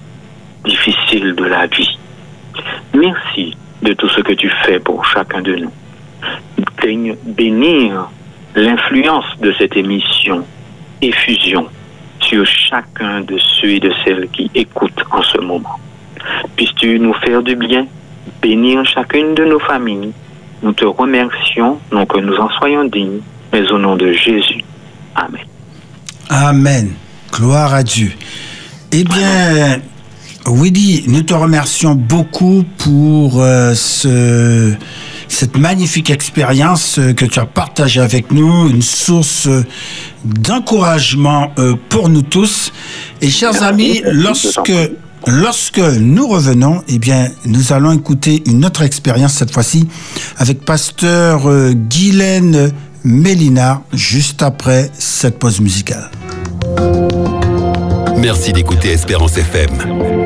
[0.65, 1.99] difficile de la vie.
[2.95, 5.73] Merci de tout ce que tu fais pour chacun de nous.
[6.83, 8.09] Daigne bénir
[8.55, 10.45] l'influence de cette émission
[11.03, 11.69] Effusion
[12.27, 15.79] sur chacun de ceux et de celles qui écoutent en ce moment.
[16.57, 17.87] Puisses-tu nous faire du bien,
[18.43, 20.12] bénir chacune de nos familles.
[20.62, 23.21] Nous te remercions, non que nous en soyons dignes,
[23.53, 24.65] mais au nom de Jésus.
[25.15, 25.45] Amen.
[26.29, 26.93] Amen.
[27.33, 28.12] Gloire à Dieu.
[28.93, 29.81] Eh bien,
[30.47, 34.73] Willy, nous te remercions beaucoup pour euh, ce,
[35.29, 39.65] cette magnifique expérience euh, que tu as partagée avec nous, une source euh,
[40.25, 42.73] d'encouragement euh, pour nous tous.
[43.21, 44.73] Et chers amis, lorsque
[45.27, 49.89] lorsque nous revenons, eh bien, nous allons écouter une autre expérience cette fois-ci
[50.39, 52.73] avec pasteur euh, Guylaine
[53.05, 56.11] Mélina juste après cette pause musicale.
[58.17, 60.26] Merci d'écouter Espérance FM.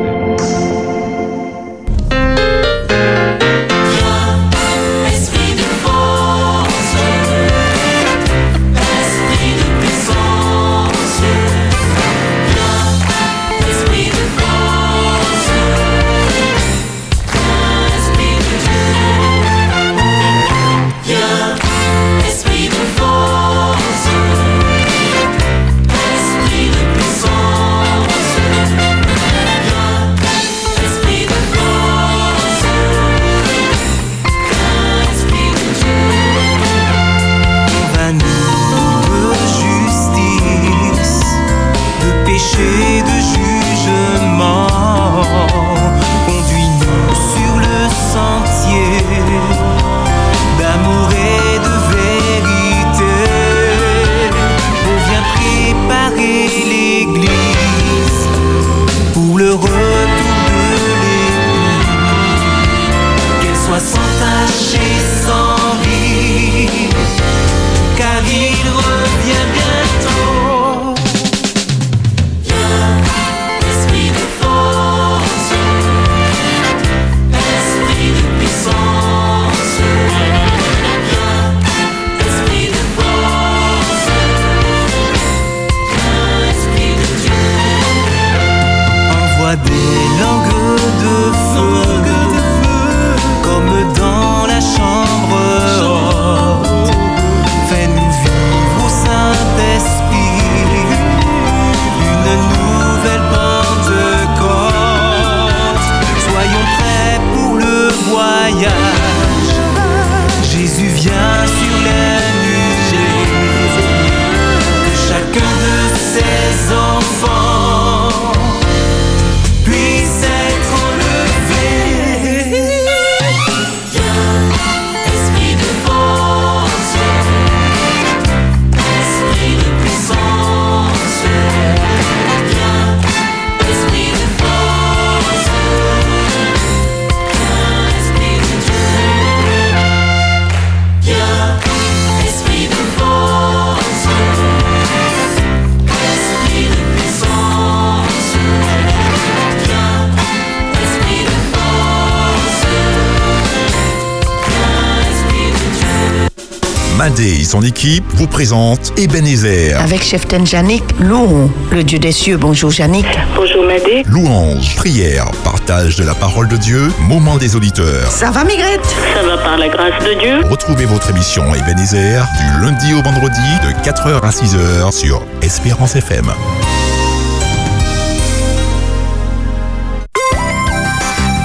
[157.01, 162.37] Madé et son équipe vous présentent Ebenezer, Avec chef Janik, louons le Dieu des cieux.
[162.37, 163.07] Bonjour Janik.
[163.35, 168.07] Bonjour Madé, louange, prière, partage de la parole de Dieu, moment des auditeurs.
[168.11, 168.85] Ça va Migrette?
[169.15, 173.41] Ça va par la grâce de Dieu Retrouvez votre émission Ebenezer du lundi au vendredi
[173.63, 176.31] de 4h à 6h sur Espérance FM.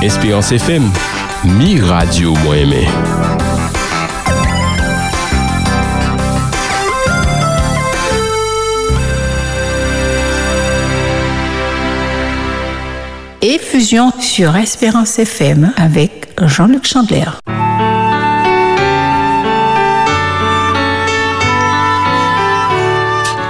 [0.02, 0.92] Espérance FM,
[1.46, 2.90] mi radio moi aimé.
[13.48, 17.26] Et fusion sur Espérance FM avec Jean-Luc Chandler.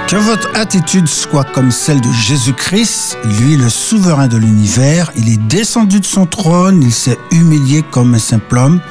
[0.06, 5.10] Que votre attitude soit comme celle de Jésus-Christ, lui le souverain de l'univers.
[5.16, 8.82] Il est descendu de son trône, il s'est humilié comme un simple homme,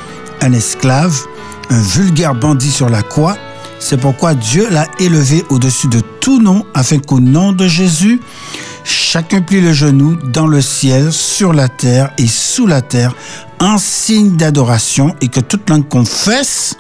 [0.42, 1.16] un esclave,
[1.70, 3.38] un vulgaire bandit sur la croix.
[3.78, 8.20] C'est pourquoi Dieu l'a élevé au-dessus de tout nom, afin qu'au nom de Jésus,
[9.16, 13.16] chacun plie le genou dans le ciel, sur la terre et sous la terre,
[13.62, 16.76] en signe d'adoration, et que toute langue confesse,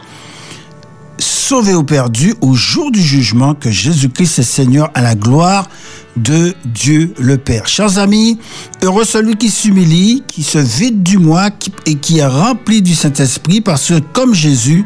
[1.17, 5.69] sauvé ou perdu, au jour du jugement, que Jésus-Christ est Seigneur à la gloire
[6.17, 7.67] de Dieu le Père.
[7.67, 8.37] Chers amis,
[8.83, 11.51] heureux celui qui s'humilie, qui se vide du moi
[11.85, 14.83] et qui est rempli du Saint-Esprit, parce que comme Jésus,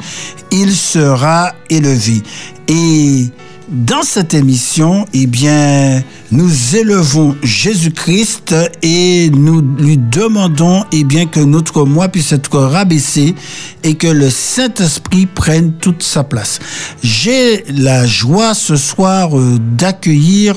[0.52, 2.22] il sera élevé.
[2.68, 3.32] Et
[3.72, 11.40] dans cette émission, eh bien, nous élevons Jésus-Christ et nous lui demandons, eh bien, que
[11.40, 13.36] notre moi puisse être rabaissé
[13.84, 16.60] et que le Saint-Esprit prenne toute sa place.
[17.04, 20.56] J'ai la joie ce soir euh, d'accueillir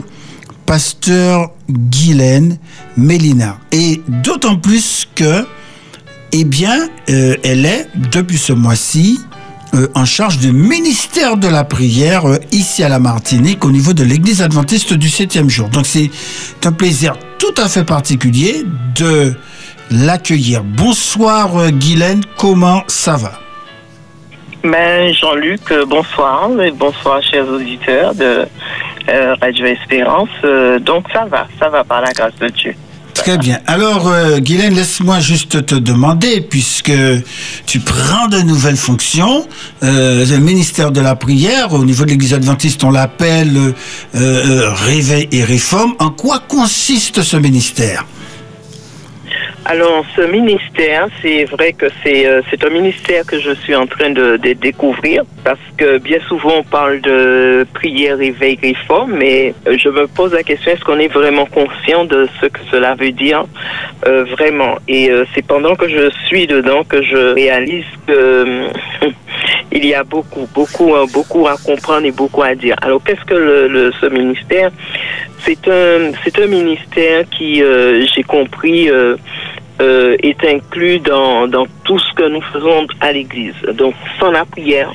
[0.65, 2.59] pasteur Guylaine
[2.97, 3.59] Mélina.
[3.73, 5.45] Et d'autant plus que,
[6.33, 9.21] eh bien, euh, elle est, depuis ce mois-ci,
[9.75, 13.95] euh, en charge du ministère de la prière euh, ici à la Martinique au niveau
[13.95, 15.69] de l'église adventiste du septième jour.
[15.69, 16.11] Donc c'est
[16.65, 18.65] un plaisir tout à fait particulier
[18.95, 19.33] de
[19.91, 20.63] l'accueillir.
[20.63, 23.33] Bonsoir euh, Guylaine, comment ça va?
[24.63, 28.47] Ben, Jean-Luc, euh, bonsoir et bonsoir chers auditeurs de
[29.41, 30.29] Radio Espérance.
[30.83, 32.75] Donc ça va, ça va par la grâce de Dieu.
[33.23, 33.61] Très bien.
[33.69, 36.93] Alors, euh, Guylaine, laisse-moi juste te demander, puisque
[37.67, 39.47] tu prends de nouvelles fonctions,
[39.85, 43.73] euh, le ministère de la prière, au niveau de l'Église adventiste, on l'appelle euh,
[44.17, 45.95] euh, Réveil et Réforme.
[46.01, 48.05] En quoi consiste ce ministère?
[49.65, 54.11] Alors, ce ministère, c'est vrai que c'est euh, un ministère que je suis en train
[54.11, 59.89] de, découvrir parce que bien souvent on parle de prière, éveil, réforme, mais euh, je
[59.89, 63.45] me pose la question est-ce qu'on est vraiment conscient de ce que cela veut dire
[64.07, 64.77] euh, vraiment?
[64.89, 68.69] Et euh, c'est pendant que je suis dedans que je réalise que euh,
[69.73, 72.77] il y a beaucoup, beaucoup, beaucoup à comprendre et beaucoup à dire.
[72.83, 74.71] Alors, qu'est-ce que le, le- ce ministère?
[75.39, 77.63] C'est un, c'est un ministère qui,
[78.15, 78.89] j'ai compris,
[79.83, 83.61] euh, est inclus dans, dans tout ce que nous faisons à l'Église.
[83.75, 84.93] Donc, sans la prière,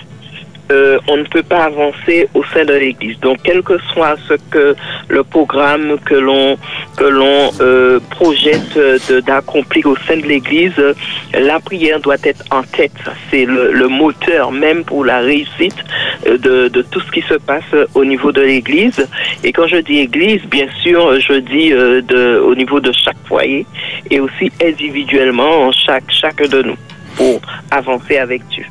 [0.71, 3.19] euh, on ne peut pas avancer au sein de l'Église.
[3.19, 4.75] Donc, quel que soit ce que
[5.07, 6.57] le programme que l'on
[6.97, 10.93] que l'on euh, projette euh, d'accomplir au sein de l'Église, euh,
[11.33, 12.91] la prière doit être en tête.
[13.29, 15.77] C'est le, moteur même pour la réussite
[16.25, 19.07] de, tout ce qui se passe au niveau de l'Église.
[19.43, 23.65] Et quand je dis Église, bien sûr, je dis de, au niveau de chaque foyer
[24.11, 26.77] et aussi individuellement en chaque chacun de nous
[27.15, 27.39] pour
[27.71, 28.65] avancer avec Dieu.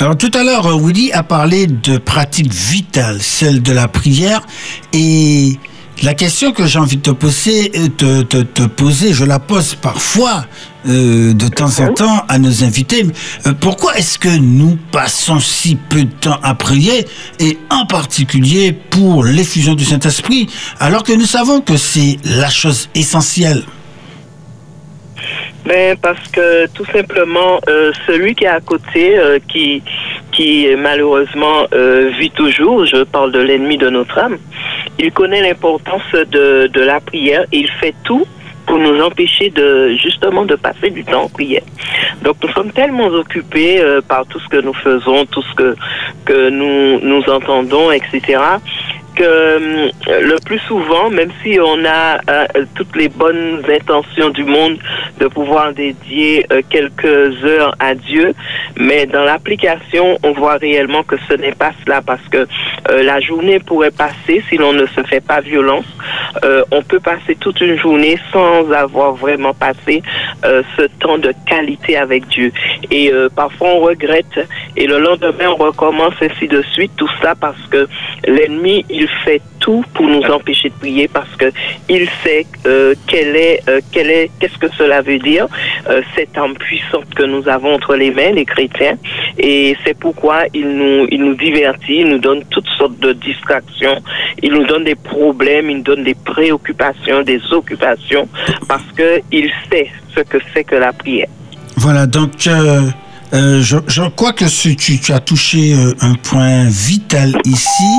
[0.00, 4.40] Alors tout à l'heure, Willy a parlé de pratique vitale, celle de la prière,
[4.94, 5.58] et
[6.02, 9.38] la question que j'ai envie de te poser, euh, te, te- te poser, je la
[9.38, 10.46] pose parfois
[10.88, 13.04] euh, de temps en temps à nos invités.
[13.46, 17.06] Euh, pourquoi est-ce que nous passons si peu de temps à prier,
[17.38, 20.48] et en particulier pour l'effusion du Saint-Esprit,
[20.78, 23.64] alors que nous savons que c'est la chose essentielle?
[25.64, 29.82] Ben, parce que tout simplement, euh, celui qui est à côté, euh, qui,
[30.32, 34.38] qui malheureusement euh, vit toujours, je parle de l'ennemi de notre âme,
[34.98, 38.26] il connaît l'importance de, de la prière et il fait tout
[38.66, 41.62] pour nous empêcher de justement de passer du temps en prière.
[42.22, 45.76] Donc nous sommes tellement occupés euh, par tout ce que nous faisons, tout ce que,
[46.24, 48.38] que nous, nous entendons, etc.,
[49.20, 54.44] que euh, le plus souvent, même si on a euh, toutes les bonnes intentions du
[54.44, 54.78] monde
[55.18, 58.32] de pouvoir dédier euh, quelques heures à Dieu,
[58.78, 62.46] mais dans l'application, on voit réellement que ce n'est pas cela parce que
[62.90, 65.84] la journée pourrait passer si l'on ne se fait pas violence.
[66.72, 70.02] On peut passer toute une journée sans avoir vraiment passé
[70.42, 72.52] ce temps de qualité avec Dieu.
[72.90, 74.40] Et parfois on regrette
[74.76, 76.92] et le lendemain on recommence ainsi de suite.
[76.96, 77.86] Tout ça parce que
[78.26, 81.52] l'ennemi il fait tout pour nous empêcher de prier parce que
[81.88, 85.46] il sait euh, quelle est euh, quelle est qu'est-ce que cela veut dire.
[85.88, 88.96] Euh, cette arme puissante que nous avons entre les mains les chrétiens.
[89.38, 94.00] Et c'est pourquoi il nous il nous divertit il nous donne toutes sortes de distractions.
[94.42, 98.28] Il nous donne des problèmes il nous donne des préoccupations des occupations
[98.68, 101.28] parce que il sait ce que c'est que la prière.
[101.76, 102.32] Voilà, donc
[103.32, 107.90] euh, je, crois que ce- tu, tu as touché euh, un point vital ici.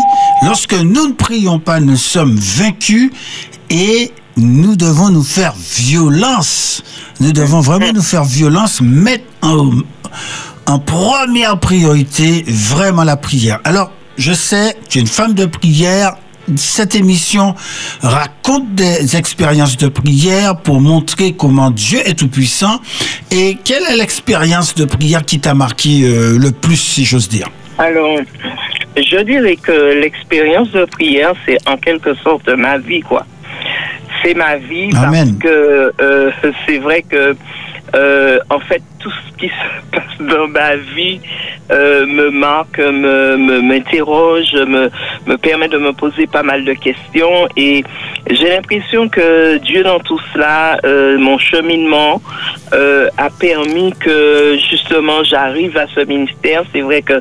[0.44, 3.12] Lorsque nous ne prions pas, nous sommes vaincus
[3.70, 6.84] et nous devons nous faire violence.
[7.20, 9.70] Nous devons vraiment nous faire violence, mettre en,
[10.66, 13.60] en première priorité vraiment la prière.
[13.64, 16.16] Alors, je sais, tu es une femme de prière.
[16.56, 17.56] Cette émission
[18.02, 22.80] raconte des expériences de prière pour montrer comment Dieu est tout-puissant.
[23.32, 27.48] Et quelle est l'expérience de prière qui t'a marqué euh, le plus, si j'ose dire
[27.78, 28.18] Alors,
[28.98, 33.26] je dirais que l'expérience de prière, c'est en quelque sorte ma vie, quoi.
[34.24, 35.38] c'est ma vie Amen.
[35.40, 36.32] parce que euh,
[36.66, 37.36] c'est vrai que
[37.96, 41.20] euh, en fait tout ce qui se passe dans ma vie
[41.72, 44.90] euh, me marque, me m'interroge, me,
[45.26, 47.84] me permet de me poser pas mal de questions et
[48.30, 52.22] j'ai l'impression que Dieu dans tout cela, euh, mon cheminement
[52.74, 56.64] euh, a permis que justement j'arrive à ce ministère.
[56.72, 57.20] C'est vrai que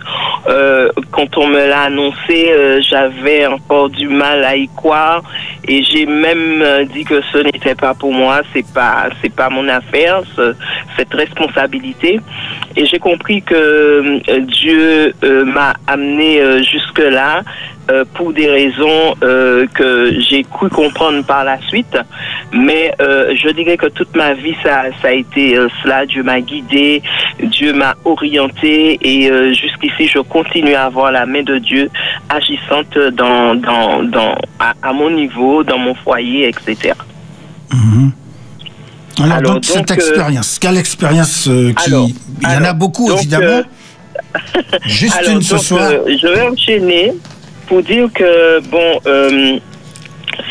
[1.11, 5.23] quand on me l'a annoncé, j'avais encore du mal à y croire
[5.67, 9.69] et j'ai même dit que ce n'était pas pour moi, c'est pas c'est pas mon
[9.69, 10.55] affaire, ce-
[10.97, 11.70] cette responsabilité.
[12.77, 17.43] Et j'ai compris que euh, Dieu euh, m'a amené euh, jusque là
[17.91, 21.99] euh, pour des raisons que j'ai cru comprendre par la suite.
[22.53, 26.07] Mais je dirais que toute ma vie, ça, a été cela.
[26.07, 27.03] Dieu m'a guidé,
[27.43, 31.91] Dieu m'a orienté et jusqu'ici, je continue à avoir la main de Dieu
[32.29, 32.97] agissante
[34.59, 36.93] à, mon niveau, dans mon foyer, etc.
[39.23, 41.91] Alors, Alors, donc, cette donc, euh, expérience, quelle expérience euh, qui...
[41.91, 42.09] alors,
[42.43, 43.45] Il y en a beaucoup, donc, évidemment.
[43.47, 43.63] euh,
[44.87, 45.91] Juste une ce soir.
[46.07, 47.13] je vais enchaîner
[47.67, 49.01] pour dire que, bon,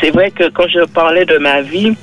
[0.00, 1.94] c'est vrai que quand je parlais de ma vie,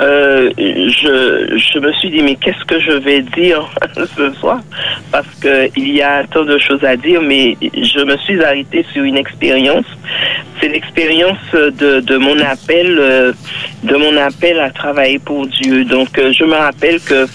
[0.00, 3.68] euh, je, je me suis dit, mais qu'est-ce que je vais dire
[4.16, 4.60] ce soir?
[5.10, 9.04] Parce qu'il y a tant de choses à dire, mais je me suis arrêtée sur
[9.04, 9.86] une expérience.
[10.60, 13.32] C'est l'expérience de, de mon appel, euh,
[13.82, 15.84] de mon appel à travailler pour Dieu.
[15.84, 17.26] Donc, euh, je me rappelle que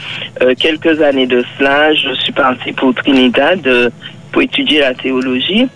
[0.41, 3.91] euh, quelques années de cela, je suis partie pour Trinidad
[4.31, 5.67] pour étudier la théologie.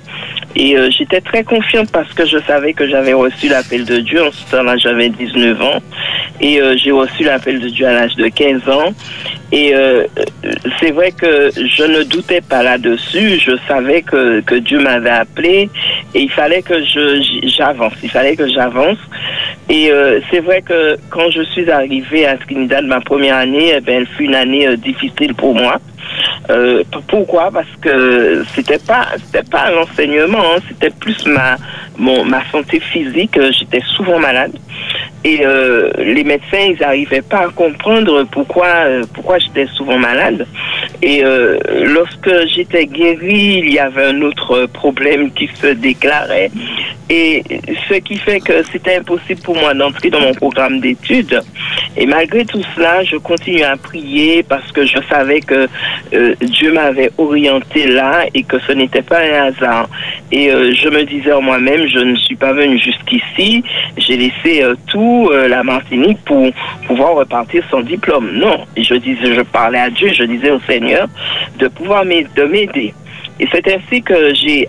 [0.55, 4.23] Et euh, j'étais très confiante parce que je savais que j'avais reçu l'appel de Dieu.
[4.23, 5.81] En ce temps-là, j'avais 19 ans.
[6.41, 8.93] Et euh, j'ai reçu l'appel de Dieu à l'âge de 15 ans.
[9.51, 13.39] Et euh, euh, c'est vrai que je ne doutais pas là-dessus.
[13.39, 15.69] Je savais que, que Dieu m'avait appelé
[16.15, 17.21] et il fallait que je
[17.55, 17.93] j'avance.
[18.01, 18.97] Il fallait que j'avance.
[19.69, 23.79] Et euh, c'est vrai que quand je suis arrivée à Trinidad, ma première année, eh
[23.79, 25.79] ben, elle fut une année euh, difficile pour moi.
[26.49, 27.49] Euh, pourquoi?
[27.51, 31.55] Parce que c'était pas c'était pas l'enseignement, hein, c'était plus ma
[31.97, 33.37] mon ma santé physique.
[33.37, 34.51] Euh, J'étais souvent malade
[35.23, 40.45] et euh, les médecins ils n'arrivaient pas à comprendre pourquoi euh, pourquoi j'étais souvent malade.
[41.01, 46.51] Et euh, lorsque j'étais guérie, il y avait un autre problème qui se déclarait.
[47.09, 47.43] Et
[47.89, 51.41] ce qui fait que c'était impossible pour moi d'entrer dans mon programme d'études.
[51.97, 55.67] Et malgré tout cela, je continue à prier parce que je savais que
[56.41, 59.89] Dieu m'avait orienté là et que ce n'était pas un hasard.
[60.31, 63.63] Et je me disais en moi-même, je ne suis pas venu jusqu'ici,
[63.97, 64.75] j'ai laissé euh,
[65.31, 66.43] euh, la Martinique, pour
[66.87, 68.27] pouvoir repartir sans diplôme.
[68.33, 71.07] Non, je disais, je parlais à Dieu, je disais au Seigneur
[71.59, 72.93] de pouvoir m'aider- de m'aider.
[73.39, 74.67] Et c'est ainsi que j'ai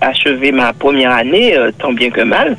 [0.00, 2.56] achevé ma première année, euh, tant bien que mal,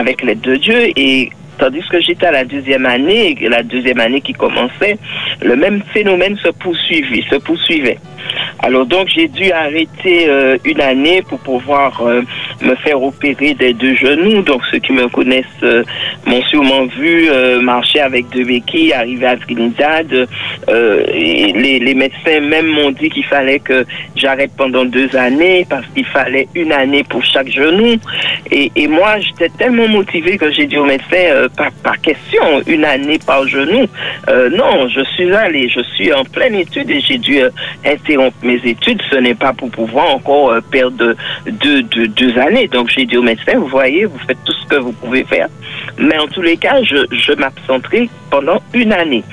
[0.00, 0.80] avec l'aide de Dieu.
[0.96, 4.98] Et tandis que j'étais à la deuxième année, la deuxième année qui commençait,
[5.42, 7.98] le même phénomène se poursuivait, se poursuivait.
[8.60, 12.22] Alors donc j'ai dû arrêter euh, une année pour pouvoir euh,
[12.60, 14.42] me faire opérer des deux genoux.
[14.42, 15.84] Donc ceux qui me connaissent euh,
[16.26, 17.28] m'ont sûrement vu
[17.62, 20.28] marcher avec deux béquilles, arriver à Trinidad.
[20.68, 23.84] Les médecins même m'ont dit qu'il fallait que
[24.16, 27.96] j'arrête pendant deux années parce qu'il fallait une année pour chaque genou.
[28.50, 33.18] Et, et moi j'étais tellement motivée que j'ai dit au médecin par question une année
[33.18, 33.86] par genou.
[34.28, 37.50] Euh, non, je suis allée, je suis en pleine étude et j'ai dû euh,
[37.84, 39.00] interrompre mes études.
[39.10, 41.14] Ce n'est pas pour pouvoir encore euh, perdre
[41.46, 42.68] deux, deux, deux années.
[42.68, 45.48] Donc j'ai dit au médecin, vous voyez, vous faites tout ce que vous pouvez faire.
[45.98, 49.24] Mais en tous les cas, je, je m'absenterai pendant une année.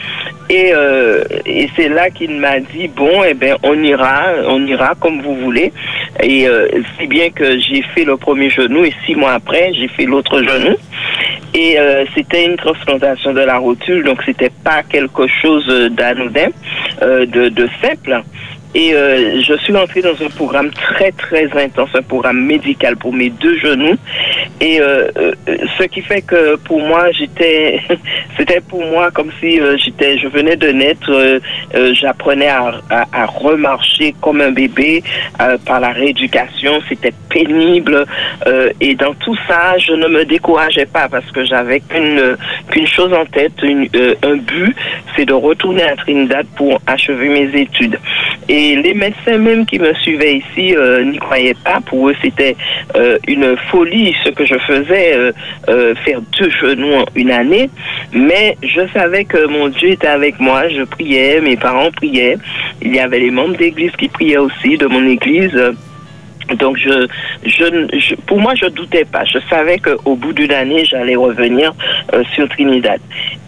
[0.50, 0.72] Et,
[1.48, 5.36] et c'est là qu'il m'a dit bon, eh ben on ira, on ira comme vous
[5.38, 5.74] voulez.
[6.22, 6.48] Et
[6.98, 10.44] si bien que j'ai fait le premier genou et six mois après j'ai fait l'autre
[10.44, 10.76] genou.
[11.56, 11.78] Et
[12.14, 16.50] c'était une transplantation de la rotule, donc c'était pas quelque chose d'anodin,
[17.02, 18.24] euh, de simple.
[18.76, 23.14] Et euh, je suis entrée dans un programme très très intense, un programme médical pour
[23.14, 23.96] mes deux genoux.
[24.60, 25.32] Et euh, euh,
[25.80, 27.80] ce qui fait que pour moi, j'étais,
[28.38, 31.40] c'était pour moi comme si euh, j'étais, je venais de naître, euh,
[31.94, 35.04] j'apprenais à, à, à remarcher comme un bébé
[35.66, 36.82] par la rééducation.
[36.90, 38.06] C'était pénible.
[38.82, 42.38] et dans tout ça, je ne me décourageais pas parce que j'avais qu'une
[42.70, 43.88] qu'une chose en tête, une,
[44.24, 44.76] un but,
[45.16, 48.00] c'est de retourner à Trinidad pour achever mes études.
[48.50, 51.80] Et les médecins même qui me suivaient ici euh, n'y croyaient pas.
[51.86, 52.56] Pour eux, c'était
[52.96, 55.16] euh, une folie ce que je faisais,
[55.70, 57.70] euh, faire deux genoux en une année.
[58.14, 60.68] Mais je savais que mon Dieu était avec moi.
[60.70, 62.38] Je priais, mes parents priaient.
[62.82, 65.56] Il y avait les membres d'église qui priaient aussi de mon église.
[66.58, 67.08] Donc, je,
[67.46, 69.24] je, je- pour moi, je doutais pas.
[69.26, 71.74] Je savais qu'au bout d'une année, j'allais revenir
[72.14, 73.00] euh, sur Trinidad.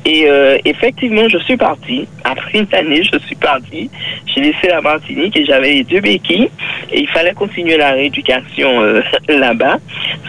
[0.06, 2.08] Et euh, effectivement, je suis partie.
[2.24, 3.90] Après une année, je suis partie.
[4.26, 6.50] J'ai laissé la Martinique et j'avais les deux béquilles.
[6.92, 9.78] Et il fallait continuer la rééducation euh, là-bas.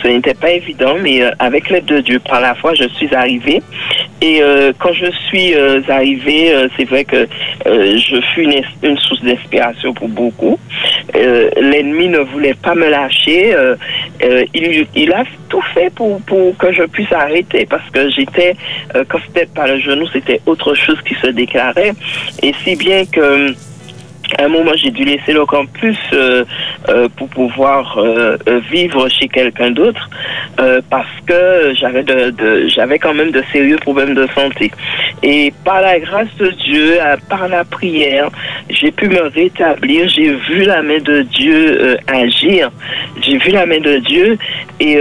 [0.02, 3.14] Ce n'était pas évident, mais euh, avec l'aide de Dieu, par la foi, je suis
[3.14, 3.62] arrivée.
[4.20, 7.28] Et euh, quand je suis euh, arrivée, c'est vrai que
[7.64, 10.58] je fus une, une source d'inspiration pour beaucoup.
[11.14, 13.54] L'ennemi ne voulait pas me lâcher.
[13.54, 13.76] Euh,
[14.22, 18.54] euh, il, a tout fait pour, pour que je puisse arrêter parce que j'étais,
[18.94, 21.92] euh, quand c'était pas le genou, c'était autre chose qui se déclarait.
[22.42, 23.54] Et si bien que
[24.36, 26.44] à un moment, j'ai dû laisser le campus euh,
[26.88, 30.08] euh, pour pouvoir euh, euh, vivre chez quelqu'un d'autre
[30.60, 34.70] euh, parce que j'avais de, de- j'avais quand même de sérieux problèmes de santé.
[35.22, 38.28] Et par la grâce de Dieu, euh, par la prière,
[38.70, 40.08] j'ai pu me rétablir.
[40.08, 42.70] J'ai vu la main de Dieu agir.
[43.22, 44.36] J'ai vu la main de Dieu
[44.80, 44.98] et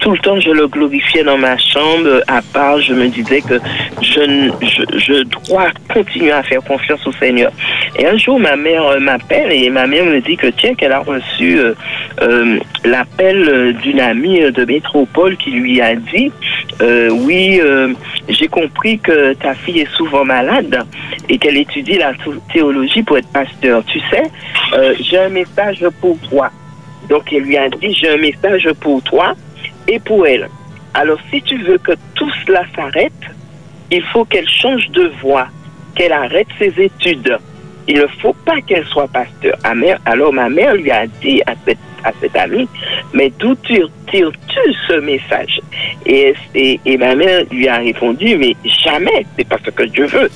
[0.00, 2.22] tout le temps je le glorifiais dans ma chambre.
[2.28, 3.58] À part, je me disais que
[4.02, 7.50] je, je, je dois continuer à faire confiance au Seigneur.
[7.98, 10.92] Et un jour, ma mère euh, m'appelle et ma mère me dit que tiens, qu'elle
[10.92, 11.74] a reçu euh,
[12.22, 16.30] euh, l'appel d'une amie de métropole qui lui a dit
[16.80, 17.60] oui,
[18.28, 20.84] j'ai compris que ta fille est souvent malade
[21.28, 23.82] et qu'elle étudie la thé- théologie pour être pasteur.
[23.86, 24.24] Tu sais,
[25.00, 26.50] j'ai un message pour toi.
[27.08, 29.34] Donc, elle lui a dit, j'ai un message pour toi
[29.86, 30.48] et pour elle.
[30.94, 33.12] Alors, si tu veux que tout cela s'arrête,
[33.90, 35.46] il faut qu'elle change de voie,
[35.94, 37.38] qu'elle arrête ses études.
[37.86, 39.56] Il ne faut pas qu'elle soit pasteur.
[40.04, 42.68] Alors, ma mère lui a dit à cette, à amie,
[43.12, 45.60] mais d'où tires- tires-tu ce message?
[46.06, 48.54] Et, et, et ma mère lui a répondu, mais
[48.84, 50.30] jamais, c'est pas ce que Dieu veut.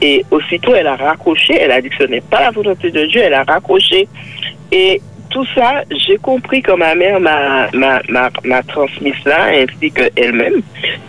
[0.00, 3.04] Et aussitôt, elle a raccroché, elle a dit que ce n'est pas la volonté de
[3.06, 4.08] Dieu, elle a raccroché.
[4.70, 5.00] Et
[5.38, 10.62] tout ça, j'ai compris que ma mère m'a, transmis cela, ainsi qu'elle-même,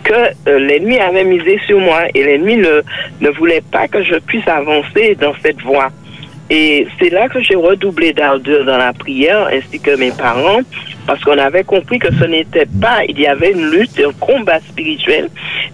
[0.04, 0.12] que
[0.48, 2.80] euh, l'ennemi avait misé sur moi et l'ennemi ne,
[3.20, 5.88] ne voulait pas que je puisse avancer dans cette voie.
[6.50, 10.60] Et c'est là que j'ai redoublé d'ardeur dans la prière, ainsi que mes parents,
[11.06, 14.58] parce qu'on avait compris que ce n'était pas, il y avait une lutte, un combat
[14.60, 15.28] spirituel,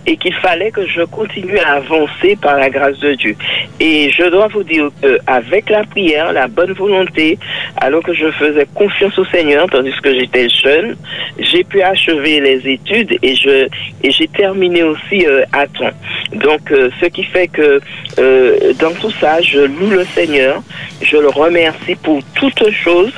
[0.07, 3.37] et qu'il fallait que je continue à avancer par la grâce de Dieu.
[3.81, 7.39] Et je dois vous dire qu'avec la prière, la bonne volonté,
[7.79, 10.97] alors que je faisais confiance au Seigneur, tandis que j'étais jeune,
[11.39, 13.69] j'ai pu achever les études et je
[14.03, 15.91] et j'ai terminé aussi euh, à temps.
[16.33, 17.81] Donc, euh, ce qui fait que
[18.19, 20.63] euh, dans tout ça, je loue le Seigneur,
[21.03, 23.13] je le remercie pour toutes choses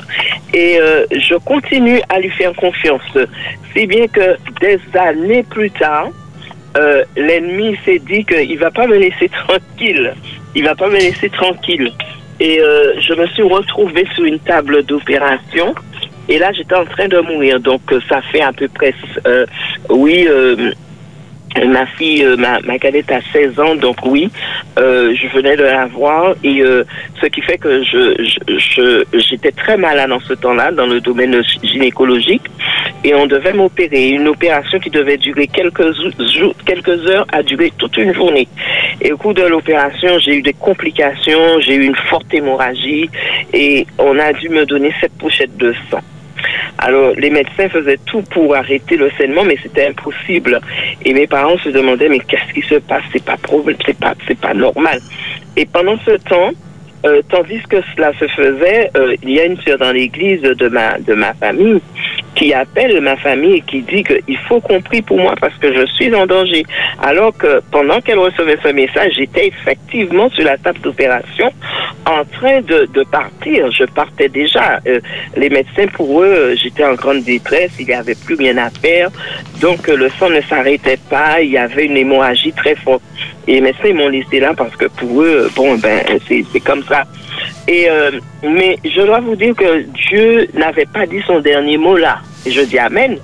[0.53, 3.01] et euh, je continue à lui faire confiance.
[3.73, 6.09] Si bien que des années plus tard,
[6.77, 10.13] euh, l'ennemi s'est dit qu'il va pas me laisser tranquille.
[10.55, 11.91] Il va pas me laisser tranquille.
[12.39, 15.75] Et euh, je me suis retrouvée sur une table d'opération.
[16.27, 17.59] Et là, j'étais en train de mourir.
[17.59, 18.93] Donc, ça fait à peu près,
[19.89, 20.27] oui,
[21.65, 24.29] ma fille, euh, ma, ma cadette a 16 ans, donc oui,
[24.77, 26.83] euh, je venais de la voir et euh,
[27.21, 32.43] ce qui fait que je, j'étais très malade en ce temps-là dans le domaine gynécologique
[33.03, 34.09] et on devait m'opérer.
[34.09, 38.47] Une opération qui devait durer quelques, jours, quelques heures a duré toute une journée.
[39.01, 43.09] Et au cours de l'opération, j'ai eu des complications, j'ai eu une forte hémorragie
[43.53, 46.01] et on a dû me donner cette pochette de sang.
[46.81, 50.61] Alors, les médecins faisaient tout pour arrêter le saignement, mais c'était impossible.
[51.03, 53.03] Et mes parents se demandaient, mais qu'est-ce qui se passe?
[53.11, 53.35] C'est pas
[53.85, 54.99] c'est pas, c'est pas normal.
[55.57, 56.51] Et pendant ce temps,
[57.05, 60.67] euh, tandis que cela se faisait, euh, il y a une sœur dans l'église de
[60.69, 61.81] ma, de ma famille
[62.39, 65.73] qui appelle ma famille et qui dit qu'il faut qu'on prie pour moi parce que
[65.73, 66.63] je suis en danger.
[67.03, 71.51] Alors que pendant qu'elle recevait ce message, j'étais effectivement sur la table d'opération
[72.05, 73.69] en train de, de partir.
[73.71, 74.79] Je partais déjà.
[74.87, 75.01] Euh,
[75.35, 77.71] les médecins, pour eux, euh, j'étais en grande détresse.
[77.77, 79.09] Il n'y avait plus rien à faire.
[79.59, 81.41] Donc, euh, le sang ne s'arrêtait pas.
[81.41, 83.03] Il y avait une hémorragie très forte.
[83.47, 86.83] Et les médecins m'ont laissé là parce que pour eux, bon, ben, c'est c'est comme
[86.83, 87.03] ça.
[87.67, 88.11] Et euh,
[88.43, 92.19] mais je dois vous dire que Dieu n'avait pas dit son dernier mot là.
[92.45, 93.17] Et je dis Amen.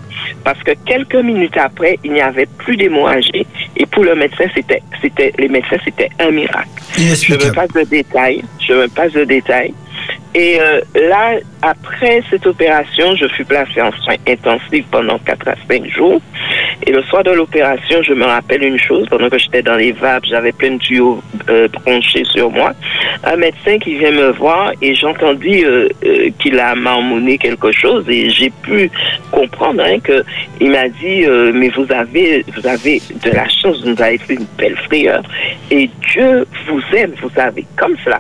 [0.44, 3.48] Parce que quelques minutes après, il n'y avait plus d'hémorragie.
[3.78, 6.70] Et pour le médecin, c'était, c'était, les médecins, c'était un miracle.
[6.98, 8.44] Je me passe de détails.
[8.60, 9.74] Je me passe de détails.
[10.36, 15.56] Et euh, là, après cette opération, je fus placée en soins intensifs pendant 4 à
[15.70, 16.22] 5 jours.
[16.86, 19.94] Et le soir de l'opération, je me rappelle une chose, pendant que j'étais dans les
[19.94, 21.68] vapes, j'avais plein de tuyaux euh,
[22.26, 22.74] sur moi.
[23.24, 28.06] Un médecin qui vient me voir et j'entendis euh, euh, qu'il a marmonné quelque chose
[28.10, 28.92] et j'ai pu
[29.32, 30.24] comprendre hein, que
[30.60, 34.18] il m'a dit euh, mais vous avez vous avez de la chance, vous nous avez
[34.18, 35.24] fait une belle frayeur
[35.72, 38.20] et Dieu vous aime, vous savez, comme cela.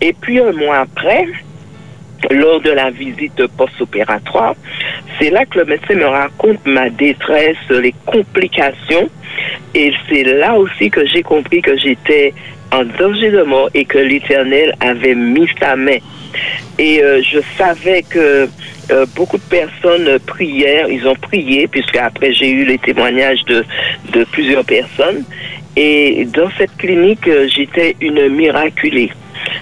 [0.00, 1.26] Et puis un mois après,
[2.30, 4.54] lors de la visite post-opératoire,
[5.18, 9.08] c'est là que le médecin me raconte ma détresse, les complications.
[9.74, 12.34] Et c'est là aussi que j'ai compris que j'étais
[12.72, 15.98] en danger de mort et que l'Éternel avait mis sa main.
[16.78, 18.48] Et euh, je savais que
[18.90, 23.64] euh, beaucoup de personnes prièrent, ils ont prié, puisque après j'ai eu les témoignages de,
[24.12, 25.24] de plusieurs personnes.
[25.76, 29.10] Et dans cette clinique, euh, j'étais une miraculée.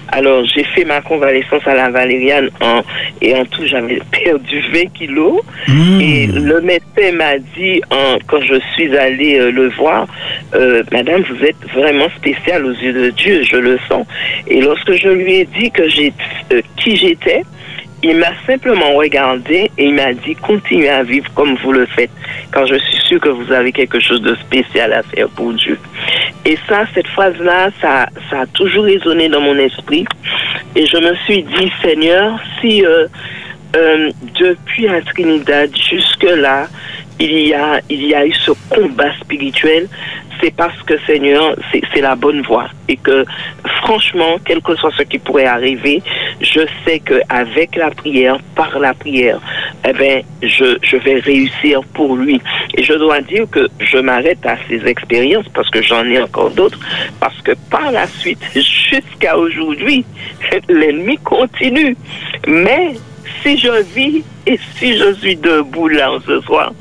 [0.09, 2.83] Alors, j'ai fait ma convalescence à la Valériane en,
[3.20, 5.41] et en tout, j'avais perdu 20 kilos.
[5.68, 6.01] Mmh.
[6.01, 10.07] Et le médecin m'a dit, en- quand je suis allée euh, le voir,
[10.55, 14.07] euh, Madame, vous êtes vraiment spéciale aux yeux de Dieu, je le sens.
[14.47, 16.12] Et lorsque je lui ai dit que j'ai,
[16.53, 17.43] euh, qui j'étais,
[18.05, 22.11] il m'a simplement regardé et il m'a dit continuez à vivre comme vous le faites,
[22.52, 25.78] car je suis sûr que vous avez quelque chose de spécial à faire pour Dieu.
[26.44, 30.05] Et ça, cette phrase-là, ça, ça a toujours résonné dans mon esprit.
[30.76, 33.07] Et je me suis dit, Seigneur, si euh,
[33.74, 36.68] euh, depuis à Trinidad jusque-là,
[37.18, 39.88] il y a, il y a eu ce combat spirituel,
[40.41, 42.66] c'est parce que Seigneur, c'est la bonne voie.
[42.89, 43.24] Et que
[43.82, 46.03] franchement, quel que soit ce qui pourrait arriver,
[46.41, 49.41] je sais que avec la prière, par la prière,
[49.89, 52.41] eh ben, je, je vais réussir pour lui.
[52.76, 56.51] Et je dois dire que je m'arrête à ces expériences parce que j'en ai encore
[56.51, 56.78] d'autres.
[57.20, 60.05] Parce que par la suite, jusqu'à aujourd'hui,
[60.68, 61.97] l'ennemi continue.
[62.47, 62.95] Mais
[63.45, 66.72] si je vis et si je suis debout là ce soir,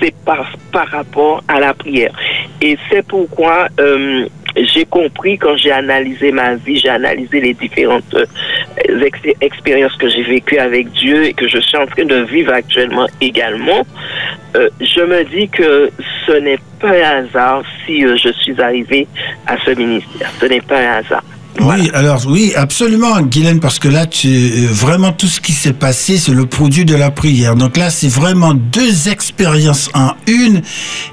[0.00, 2.12] c'est par, rapport à la prière.
[2.60, 8.14] Et c'est pourquoi euh, j'ai compris quand j'ai analysé ma vie, j'ai analysé les différentes
[8.14, 12.22] euh, ex- expériences que j'ai vécues avec Dieu et que je suis en train de
[12.22, 13.86] vivre actuellement également.
[14.56, 15.90] Euh, je me dis que
[16.26, 19.06] ce n'est pas un hasard si je suis arrivé
[19.46, 20.30] à ce ministère.
[20.40, 21.24] Ce n'est pas un hasard.
[21.58, 25.72] Oui, alors oui, absolument, Guylaine, parce que là, tu, euh, vraiment tout ce qui s'est
[25.72, 27.56] passé, c'est le produit de la prière.
[27.56, 30.62] Donc là, c'est vraiment deux expériences en une.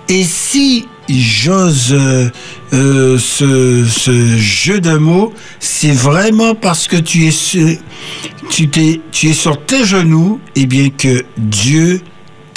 [0.07, 2.29] Et si j'ose euh,
[2.73, 7.77] euh, ce, ce jeu de mots, c'est vraiment parce que tu es sur,
[8.49, 12.01] tu es sur tes genoux, et bien que Dieu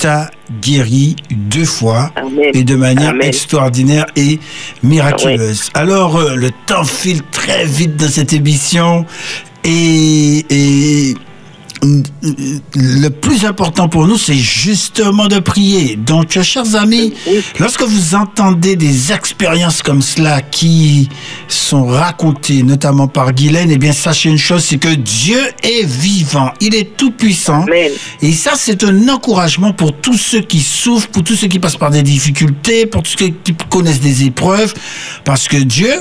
[0.00, 0.30] t'a
[0.62, 2.50] guéri deux fois Amen.
[2.54, 3.28] et de manière Amen.
[3.28, 4.40] extraordinaire et
[4.82, 5.70] miraculeuse.
[5.74, 9.04] Alors, euh, le temps file très vite dans cette émission
[9.64, 11.14] et, et
[11.82, 15.96] le plus important pour nous, c'est justement de prier.
[15.96, 17.14] Donc, chers amis,
[17.58, 21.08] lorsque vous entendez des expériences comme cela qui
[21.48, 26.52] sont racontées, notamment par Guylaine, eh bien, sachez une chose, c'est que Dieu est vivant.
[26.60, 27.64] Il est tout puissant.
[28.20, 31.76] Et ça, c'est un encouragement pour tous ceux qui souffrent, pour tous ceux qui passent
[31.76, 34.74] par des difficultés, pour tous ceux qui connaissent des épreuves,
[35.24, 35.92] parce que Dieu,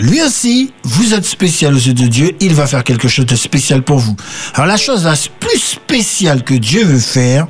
[0.00, 3.36] lui aussi, vous êtes spécial aux yeux de Dieu, il va faire quelque chose de
[3.36, 4.16] spécial pour vous.
[4.54, 7.46] Alors la chose la plus spéciale que Dieu veut faire,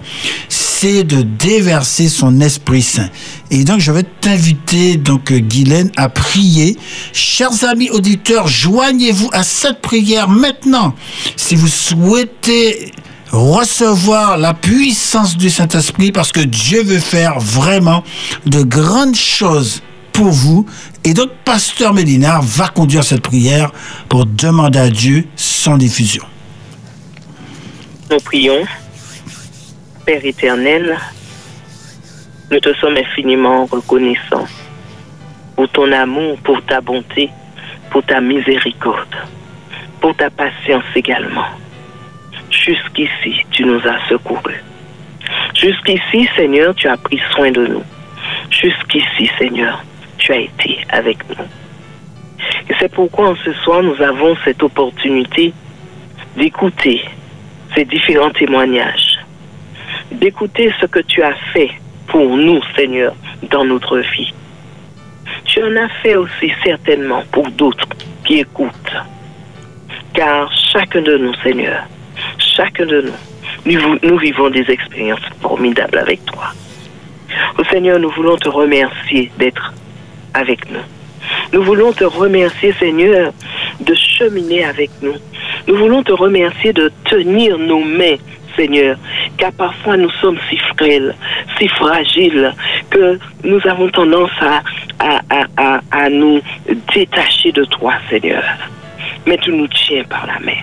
[0.48, 3.08] c'est de déverser son Esprit Saint.
[3.50, 6.76] Et donc je vais t'inviter, donc Guylaine, à prier.
[7.14, 10.94] Chers amis auditeurs, joignez-vous à cette prière maintenant.
[11.36, 12.92] Si vous souhaitez
[13.30, 18.04] recevoir la puissance du Saint-Esprit parce que Dieu veut faire vraiment
[18.46, 19.82] de grandes choses
[20.12, 20.64] pour vous.
[21.06, 23.70] Et donc, Pasteur Mélinard va conduire cette prière
[24.08, 26.24] pour demander à Dieu son diffusion.
[28.10, 28.64] Nous prions.
[30.06, 30.98] Père éternel,
[32.50, 34.46] nous te sommes infiniment reconnaissants
[35.56, 37.30] pour ton amour, pour ta bonté,
[37.90, 39.16] pour ta miséricorde,
[40.00, 41.46] pour ta patience également.
[42.50, 44.62] Jusqu'ici, tu nous as secourus.
[45.54, 47.82] Jusqu'ici, Seigneur, tu as pris soin de nous.
[48.50, 49.82] Jusqu'ici, Seigneur,
[50.18, 51.44] tu as été avec nous.
[52.68, 55.52] Et c'est pourquoi en ce soir, nous avons cette opportunité
[56.36, 57.02] d'écouter
[57.74, 59.18] ces différents témoignages,
[60.12, 61.70] d'écouter ce que tu as fait
[62.06, 63.14] pour nous, Seigneur,
[63.50, 64.32] dans notre vie.
[65.44, 67.88] Tu en as fait aussi certainement pour d'autres
[68.24, 68.96] qui écoutent.
[70.12, 71.84] Car chacun de nous, Seigneur,
[72.38, 76.52] chacun de nous, nous, nous vivons des expériences formidables avec toi.
[77.70, 79.72] Seigneur, nous voulons te remercier d'être
[80.34, 80.80] avec nous.
[81.52, 83.32] Nous voulons te remercier, Seigneur,
[83.80, 85.14] de cheminer avec nous.
[85.66, 88.16] Nous voulons te remercier de tenir nos mains,
[88.56, 88.96] Seigneur,
[89.36, 91.14] car parfois nous sommes si frêles,
[91.58, 92.52] si fragiles,
[92.90, 94.62] que nous avons tendance à,
[94.98, 96.40] à, à, nous
[96.94, 98.42] détacher de toi, Seigneur.
[99.26, 100.60] Mais tu nous tiens par la main.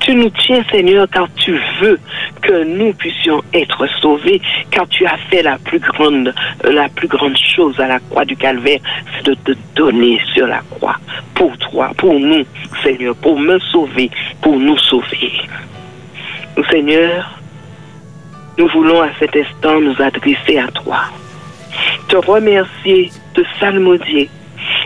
[0.00, 1.98] Tu nous tiens, Seigneur, car tu veux
[2.42, 6.34] que nous puissions être sauvés, car tu as fait la plus grande,
[6.64, 8.80] la plus grande chose à la croix du calvaire,
[9.16, 10.96] c'est de te donner sur la croix
[11.34, 12.44] pour toi, pour nous,
[12.82, 14.10] Seigneur, pour me sauver,
[14.40, 15.32] pour nous sauver.
[16.70, 17.38] Seigneur,
[18.58, 21.00] nous voulons à cet instant nous adresser à toi,
[22.08, 24.28] te remercier, te salmodier,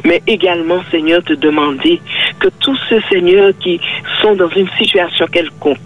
[0.05, 2.01] mais également, Seigneur, te demander
[2.43, 3.81] que tous ceux, Seigneur, qui
[4.21, 5.79] sont dans une situation quelconque,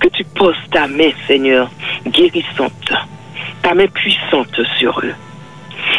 [0.00, 1.70] que tu poses ta main, Seigneur,
[2.06, 2.92] guérissante,
[3.62, 5.14] ta main puissante sur eux.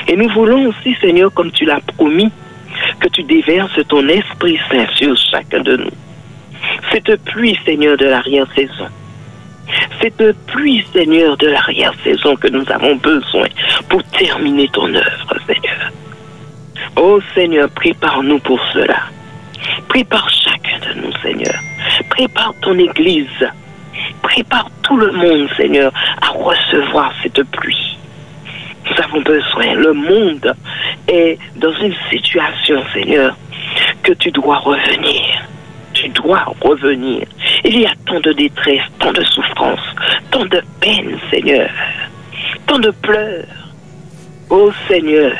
[0.08, 2.32] Et nous voulons aussi, Seigneur, comme tu l'as promis,
[3.00, 5.92] que tu déverses ton Esprit Saint sur chacun de nous.
[6.92, 8.88] Cette pluie, Seigneur, de l'arrière-saison.
[10.02, 13.48] Cette pluie, Seigneur, de l'arrière-saison que nous avons besoin
[13.88, 15.92] pour terminer ton œuvre, Seigneur.
[16.96, 19.15] Oh Seigneur, prépare-nous pour cela.
[19.88, 21.56] Prépare chacun de nous, Seigneur.
[22.10, 23.50] Prépare ton Église.
[24.22, 25.92] Prépare tout le monde, Seigneur,
[26.22, 27.98] à recevoir cette pluie.
[28.86, 29.74] Nous avons besoin.
[29.74, 30.56] Le monde
[31.08, 33.36] est dans une situation, Seigneur,
[34.04, 35.44] que tu dois revenir.
[35.94, 37.26] Tu dois revenir.
[37.64, 39.80] Il y a tant de détresse, tant de souffrance,
[40.30, 41.70] tant de peine, Seigneur,
[42.68, 43.46] tant de pleurs.
[44.50, 45.32] Oh Seigneur,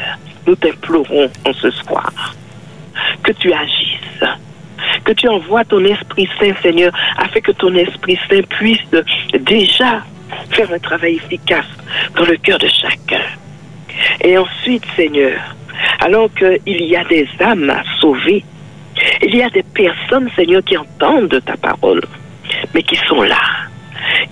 [0.48, 2.12] nous t'implorons en ce soir
[3.24, 4.24] que tu agisses,
[5.04, 8.80] que tu envoies ton Esprit Saint, Seigneur, afin que ton Esprit Saint puisse
[9.40, 10.04] déjà
[10.50, 11.66] faire un travail efficace
[12.16, 13.24] dans le cœur de chacun.
[14.22, 15.40] Et ensuite, Seigneur,
[16.00, 18.44] alors qu'il y a des âmes à sauver,
[19.22, 22.02] il y a des personnes, Seigneur, qui entendent ta parole,
[22.74, 23.42] mais qui sont là,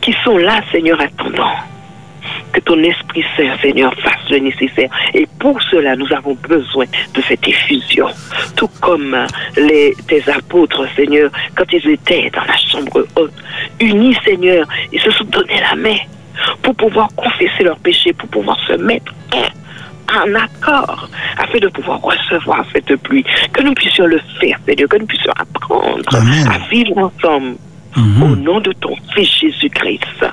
[0.01, 1.55] qui sont là, Seigneur, attendant
[2.53, 4.89] que ton Esprit Saint, Seigneur, fasse le nécessaire.
[5.13, 8.07] Et pour cela, nous avons besoin de cette effusion.
[8.55, 9.17] Tout comme
[9.57, 13.33] les, tes apôtres, Seigneur, quand ils étaient dans la chambre haute,
[13.81, 15.97] unis, Seigneur, ils se sont donné la main
[16.61, 19.11] pour pouvoir confesser leurs péchés, pour pouvoir se mettre
[20.13, 23.25] en accord afin de pouvoir recevoir cette pluie.
[23.51, 27.55] Que nous puissions le faire, Seigneur, que nous puissions apprendre à vivre ensemble.
[27.95, 30.25] Au nom de ton Fils Jésus-Christ,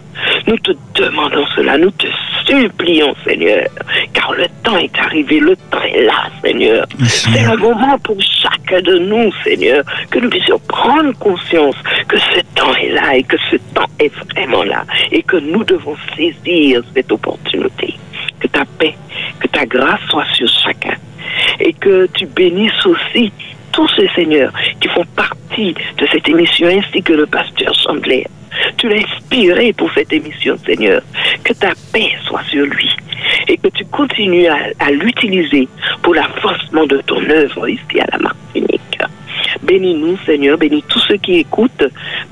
[0.46, 2.06] nous te demandons cela, nous te
[2.46, 3.68] supplions, Seigneur,
[4.14, 6.86] car le temps est arrivé, le temps est là, Seigneur.
[7.04, 11.76] C'est le moment pour chacun de nous, Seigneur, que nous puissions prendre conscience
[12.08, 15.64] que ce temps est là et que ce temps est vraiment là et que nous
[15.64, 17.94] devons saisir cette opportunité.
[18.40, 18.94] Que ta paix,
[19.38, 20.96] que ta grâce soit sur chacun
[21.58, 23.32] et que tu bénisses aussi
[23.80, 28.26] tous ces seigneurs qui font partie de cette émission, ainsi que le pasteur Chandler.
[28.76, 31.00] Tu l'as inspiré pour cette émission, Seigneur.
[31.42, 32.90] Que ta paix soit sur lui
[33.48, 35.66] et que tu continues à, à l'utiliser
[36.02, 38.98] pour l'avancement de ton œuvre ici à la Martinique.
[39.62, 41.84] Bénis-nous, Seigneur, bénis tous ceux qui écoutent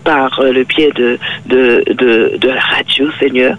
[0.04, 3.56] par euh, le biais de, de, de, de la radio, Seigneur,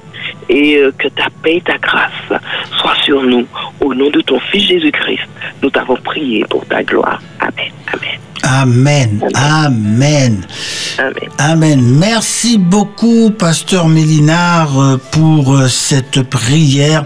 [0.49, 2.41] et euh, que ta paix et ta grâce
[2.79, 3.45] soient sur nous.
[3.81, 5.27] Au nom de ton Fils Jésus-Christ,
[5.61, 7.21] nous t'avons prié pour ta gloire.
[7.39, 7.71] Amen.
[8.43, 9.19] Amen.
[9.35, 10.45] Amen.
[10.97, 11.29] Amen.
[11.37, 11.81] Amen.
[11.99, 17.05] Merci beaucoup, Pasteur Mélinard, euh, pour cette prière.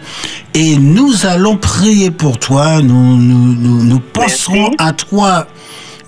[0.53, 2.81] Et nous allons prier pour toi.
[2.81, 5.47] Nous, nous, nous, nous penserons à toi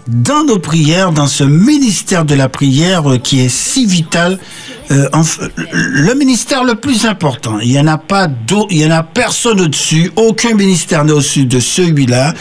[0.08, 4.39] dans nos prières, dans ce ministère de la prière euh, qui est si vital.
[4.92, 5.08] Euh,
[5.72, 7.60] le ministère le plus important.
[7.60, 8.28] Il y en a pas
[8.70, 10.12] il y en a personne au-dessus.
[10.16, 12.34] Aucun ministère n'est au-dessus de celui-là.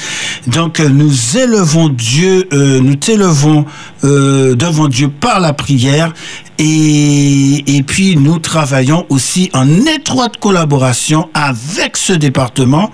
[0.46, 3.64] Donc euh, nous élevons Dieu, nous t'élevons
[4.02, 6.12] devant Dieu par la prière.
[6.58, 12.92] Et, et puis nous travaillons aussi en étroite collaboration avec ce département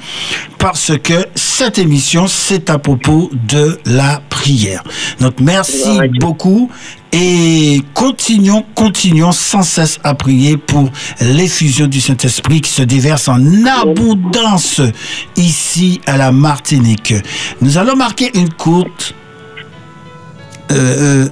[0.58, 4.82] parce que cette émission, c'est à propos de la prière.
[5.20, 6.70] Donc merci beaucoup
[7.12, 10.90] et continuons, continuons sans cesse à prier pour
[11.20, 14.80] l'effusion du Saint-Esprit qui se déverse en abondance
[15.36, 17.14] ici à la Martinique.
[17.60, 19.14] Nous allons marquer une courte,
[20.70, 21.28] euh,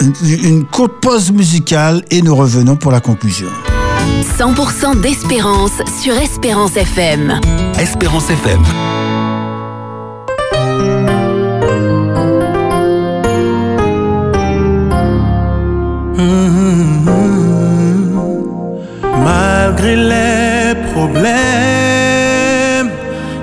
[0.00, 3.48] une, une courte pause musicale et nous revenons pour la conclusion.
[4.38, 7.40] 100% d'espérance sur Espérance FM.
[7.78, 8.62] Espérance FM.
[19.76, 21.24] Malgré les problèmes,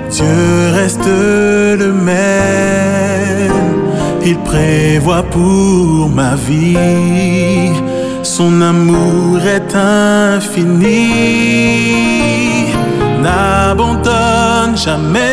[0.08, 0.24] Dieu
[0.72, 3.52] reste le même.
[4.24, 7.72] Il prévoit pour ma vie.
[8.22, 11.10] Son amour est infini.
[13.22, 15.26] N'abandonne jamais.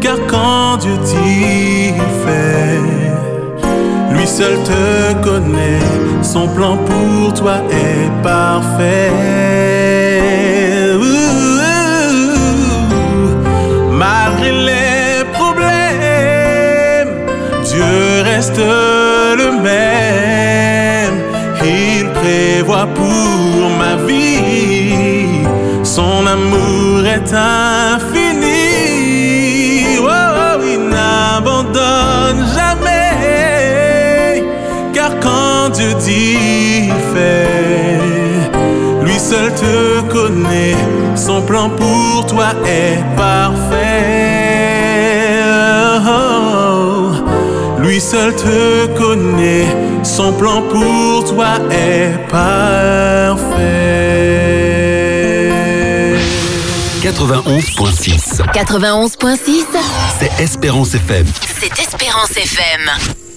[0.00, 3.01] Car quand Dieu dit, il fait.
[4.38, 5.84] Seul te connaît,
[6.22, 9.12] son plan pour toi est parfait.
[13.90, 17.12] Malgré les problèmes,
[17.62, 18.56] Dieu reste
[19.42, 21.16] le même.
[21.62, 25.44] Il prévoit pour ma vie.
[25.82, 28.11] Son amour est infini.
[37.14, 40.76] Fait, lui seul te connaît.
[41.16, 44.32] Son plan pour toi est parfait.
[46.06, 47.12] Oh,
[47.80, 49.66] lui seul te connaît.
[50.02, 53.38] Son plan pour toi est parfait.
[57.02, 58.40] 91.6.
[58.54, 59.64] 91.6,
[60.18, 61.26] C'est Espérance FM.
[61.60, 63.31] c'est Espérance FM.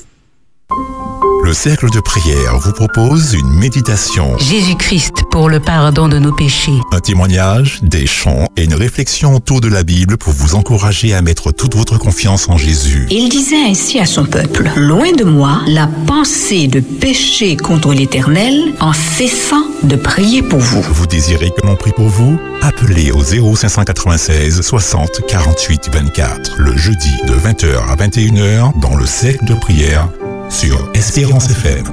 [1.56, 6.78] Le cercle de prière vous propose une méditation, Jésus-Christ pour le pardon de nos péchés.
[6.92, 11.22] un témoignage, des chants et une réflexion autour de la Bible pour vous encourager à
[11.22, 13.08] mettre toute votre confiance en Jésus.
[13.10, 18.74] Il disait ainsi à son peuple, Loin de moi la pensée de pécher contre l'Éternel
[18.82, 20.82] en cessant de prier pour vous.
[20.82, 22.38] Vous désirez que l'on prie pour vous?
[22.62, 29.46] Appelez au 0596 60 48 24 le jeudi de 20h à 21h dans le cercle
[29.46, 30.10] de prière
[30.50, 31.84] sur Espérance FM.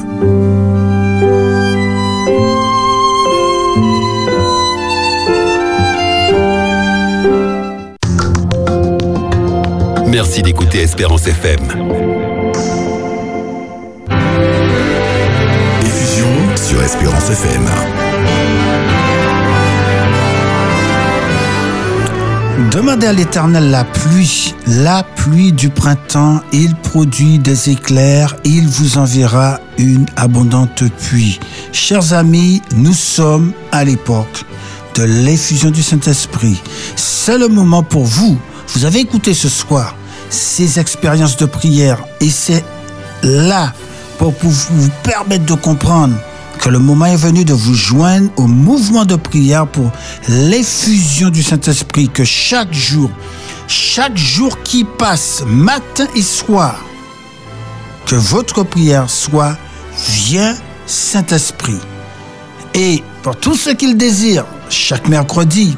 [10.08, 11.60] Merci d'écouter Espérance FM.
[15.80, 18.01] Diffusion sur Espérance FM.
[22.70, 28.98] Demandez à l'Éternel la pluie, la pluie du printemps, il produit des éclairs, il vous
[28.98, 31.40] enverra une abondante pluie.
[31.72, 34.44] Chers amis, nous sommes à l'époque
[34.96, 36.60] de l'effusion du Saint-Esprit.
[36.94, 38.38] C'est le moment pour vous.
[38.68, 39.96] Vous avez écouté ce soir
[40.28, 42.64] ces expériences de prière et c'est
[43.22, 43.72] là
[44.18, 46.14] pour vous permettre de comprendre
[46.62, 49.90] que le moment est venu de vous joindre au mouvement de prière pour
[50.28, 53.10] l'effusion du Saint-Esprit, que chaque jour,
[53.66, 56.76] chaque jour qui passe, matin et soir,
[58.06, 59.56] que votre prière soit
[60.08, 60.54] Viens
[60.86, 61.80] Saint-Esprit.
[62.74, 65.76] Et pour tous ceux qui le désirent, chaque mercredi,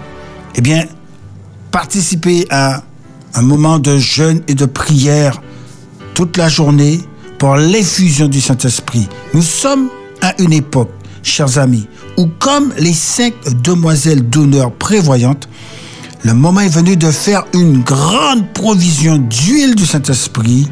[0.55, 0.85] eh bien,
[1.71, 2.83] participez à
[3.33, 5.41] un moment de jeûne et de prière
[6.13, 7.01] toute la journée
[7.39, 9.09] pour l'effusion du Saint-Esprit.
[9.33, 9.89] Nous sommes
[10.25, 10.91] à une époque,
[11.23, 15.49] chers amis, où comme les cinq demoiselles d'honneur prévoyantes,
[16.23, 20.67] le moment est venu de faire une grande provision d'huile du Saint-Esprit,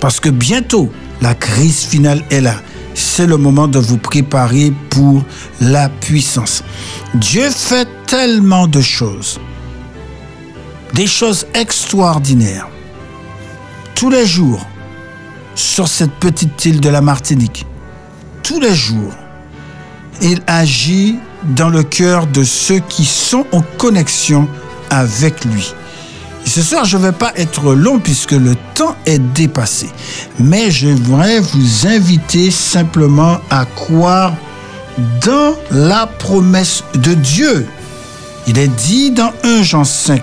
[0.00, 0.90] parce que bientôt,
[1.20, 2.54] la crise finale est là.
[2.94, 5.22] C'est le moment de vous préparer pour
[5.60, 6.64] la puissance.
[7.14, 9.38] Dieu fait tellement de choses,
[10.94, 12.68] des choses extraordinaires.
[13.94, 14.66] Tous les jours,
[15.54, 17.66] sur cette petite île de la Martinique,
[18.46, 19.12] tous les jours,
[20.22, 21.18] il agit
[21.56, 24.48] dans le cœur de ceux qui sont en connexion
[24.88, 25.74] avec lui.
[26.44, 29.88] Ce soir, je ne vais pas être long puisque le temps est dépassé.
[30.38, 34.32] Mais je voudrais vous inviter simplement à croire
[35.24, 37.66] dans la promesse de Dieu.
[38.46, 40.22] Il est dit dans 1 Jean 5,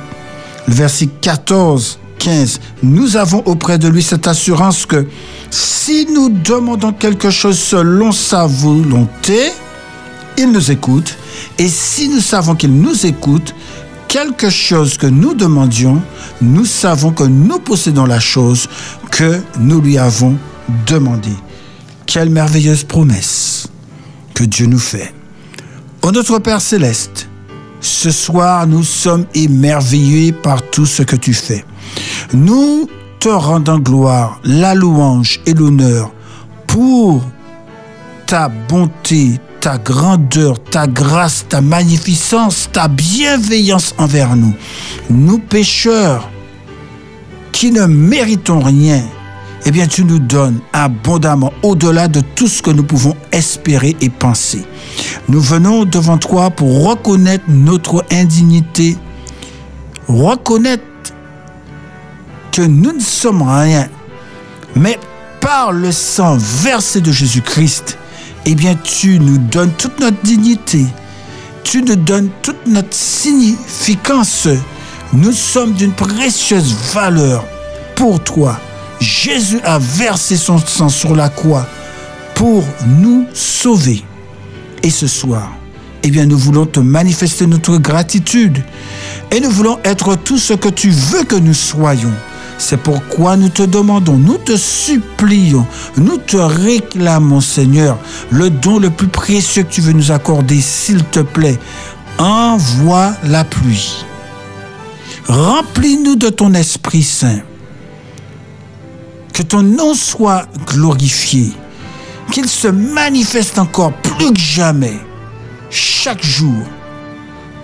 [0.70, 5.06] le verset 14, 15, nous avons auprès de lui cette assurance que
[5.52, 9.52] si nous demandons quelque chose selon sa volonté,
[10.38, 11.18] il nous écoute.
[11.58, 13.54] Et si nous savons qu'il nous écoute,
[14.08, 16.02] quelque chose que nous demandions,
[16.42, 18.70] nous savons que nous possédons la chose
[19.12, 20.38] que nous lui avons
[20.88, 21.36] demandée.
[22.06, 23.68] Quelle merveilleuse promesse
[24.34, 25.14] que Dieu nous fait.
[26.02, 27.28] Ô notre Père céleste,
[27.82, 31.66] ce soir nous sommes émerveillés par tout ce que tu fais.
[32.34, 32.88] Nous
[33.20, 36.12] te rendons gloire, la louange et l'honneur
[36.68, 37.22] pour
[38.26, 44.54] ta bonté, ta grandeur, ta grâce, ta magnificence, ta bienveillance envers nous.
[45.10, 46.30] Nous pécheurs
[47.52, 49.04] qui ne méritons rien,
[49.66, 54.10] eh bien tu nous donnes abondamment au-delà de tout ce que nous pouvons espérer et
[54.10, 54.66] penser.
[55.30, 58.98] Nous venons devant toi pour reconnaître notre indignité,
[60.08, 60.84] reconnaître
[62.54, 63.90] que nous ne sommes rien,
[64.76, 65.00] mais
[65.42, 67.98] par le sang versé de Jésus-Christ,
[68.46, 70.86] eh bien, tu nous donnes toute notre dignité.
[71.64, 74.48] Tu nous donnes toute notre significance.
[75.14, 77.44] Nous sommes d'une précieuse valeur
[77.96, 78.60] pour toi.
[79.00, 81.66] Jésus a versé son sang sur la croix
[82.36, 82.64] pour
[83.00, 84.04] nous sauver.
[84.84, 85.52] Et ce soir,
[86.04, 88.64] eh bien, nous voulons te manifester notre gratitude.
[89.32, 92.14] Et nous voulons être tout ce que tu veux que nous soyons.
[92.66, 97.98] C'est pourquoi nous te demandons, nous te supplions, nous te réclamons, Seigneur,
[98.30, 101.60] le don le plus précieux que tu veux nous accorder, s'il te plaît.
[102.20, 104.06] Envoie la pluie.
[105.28, 107.42] Remplis-nous de ton Esprit Saint.
[109.34, 111.52] Que ton nom soit glorifié.
[112.32, 115.00] Qu'il se manifeste encore plus que jamais,
[115.70, 116.64] chaque jour,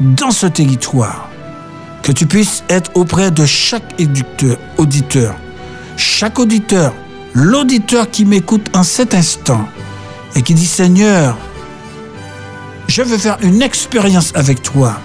[0.02, 1.29] dans ce territoire.
[2.10, 5.36] Que tu puisses être auprès de chaque éducteur, auditeur,
[5.96, 6.92] chaque auditeur,
[7.36, 9.70] l'auditeur qui m'écoute en cet instant
[10.36, 11.38] et qui dit Seigneur,
[12.88, 15.00] je veux faire une expérience avec toi.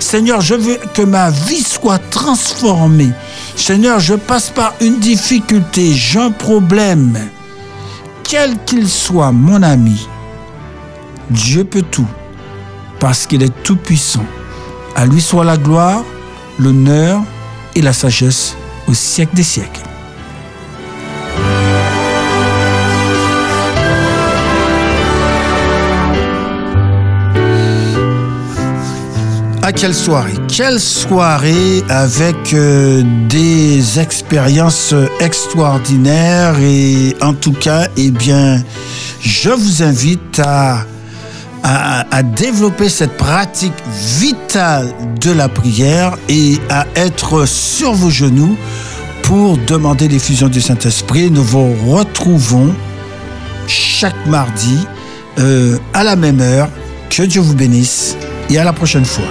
[0.00, 3.12] Seigneur, je veux que ma vie soit transformée.
[3.54, 7.20] Seigneur, je passe par une difficulté, j'ai un problème.
[8.24, 10.08] Quel qu'il soit, mon ami,
[11.30, 12.08] Dieu peut tout,
[12.98, 14.26] parce qu'il est tout puissant.
[14.96, 16.02] À lui soit la gloire,
[16.58, 17.22] l'honneur
[17.74, 18.56] et la sagesse
[18.86, 19.82] au siècle des siècles.
[29.62, 30.32] Ah, quelle soirée?
[30.48, 38.64] Quelle soirée avec euh, des expériences extraordinaires et en tout cas, eh bien,
[39.20, 40.86] je vous invite à,
[41.62, 43.72] à, développer cette pratique
[44.18, 48.56] vitale de la prière et à être sur vos genoux
[49.22, 51.30] pour demander l'effusion du Saint-Esprit.
[51.30, 52.74] Nous vous retrouvons
[53.66, 54.78] chaque mardi
[55.38, 56.68] euh, à la même heure.
[57.10, 58.16] Que Dieu vous bénisse
[58.50, 59.24] et à la prochaine fois.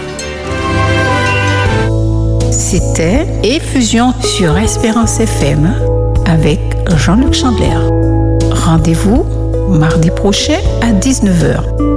[2.51, 5.73] C'était Effusion sur Espérance FM
[6.25, 6.59] avec
[6.97, 7.77] Jean-Luc Chandler.
[8.51, 9.25] Rendez-vous
[9.69, 11.96] mardi prochain à 19h.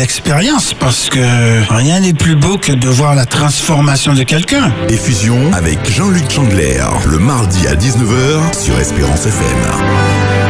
[0.00, 4.72] expérience parce que rien n'est plus beau que de voir la transformation de quelqu'un.
[4.88, 10.43] Effusion avec Jean-Luc Chandler, le mardi à 19h sur Espérance FM.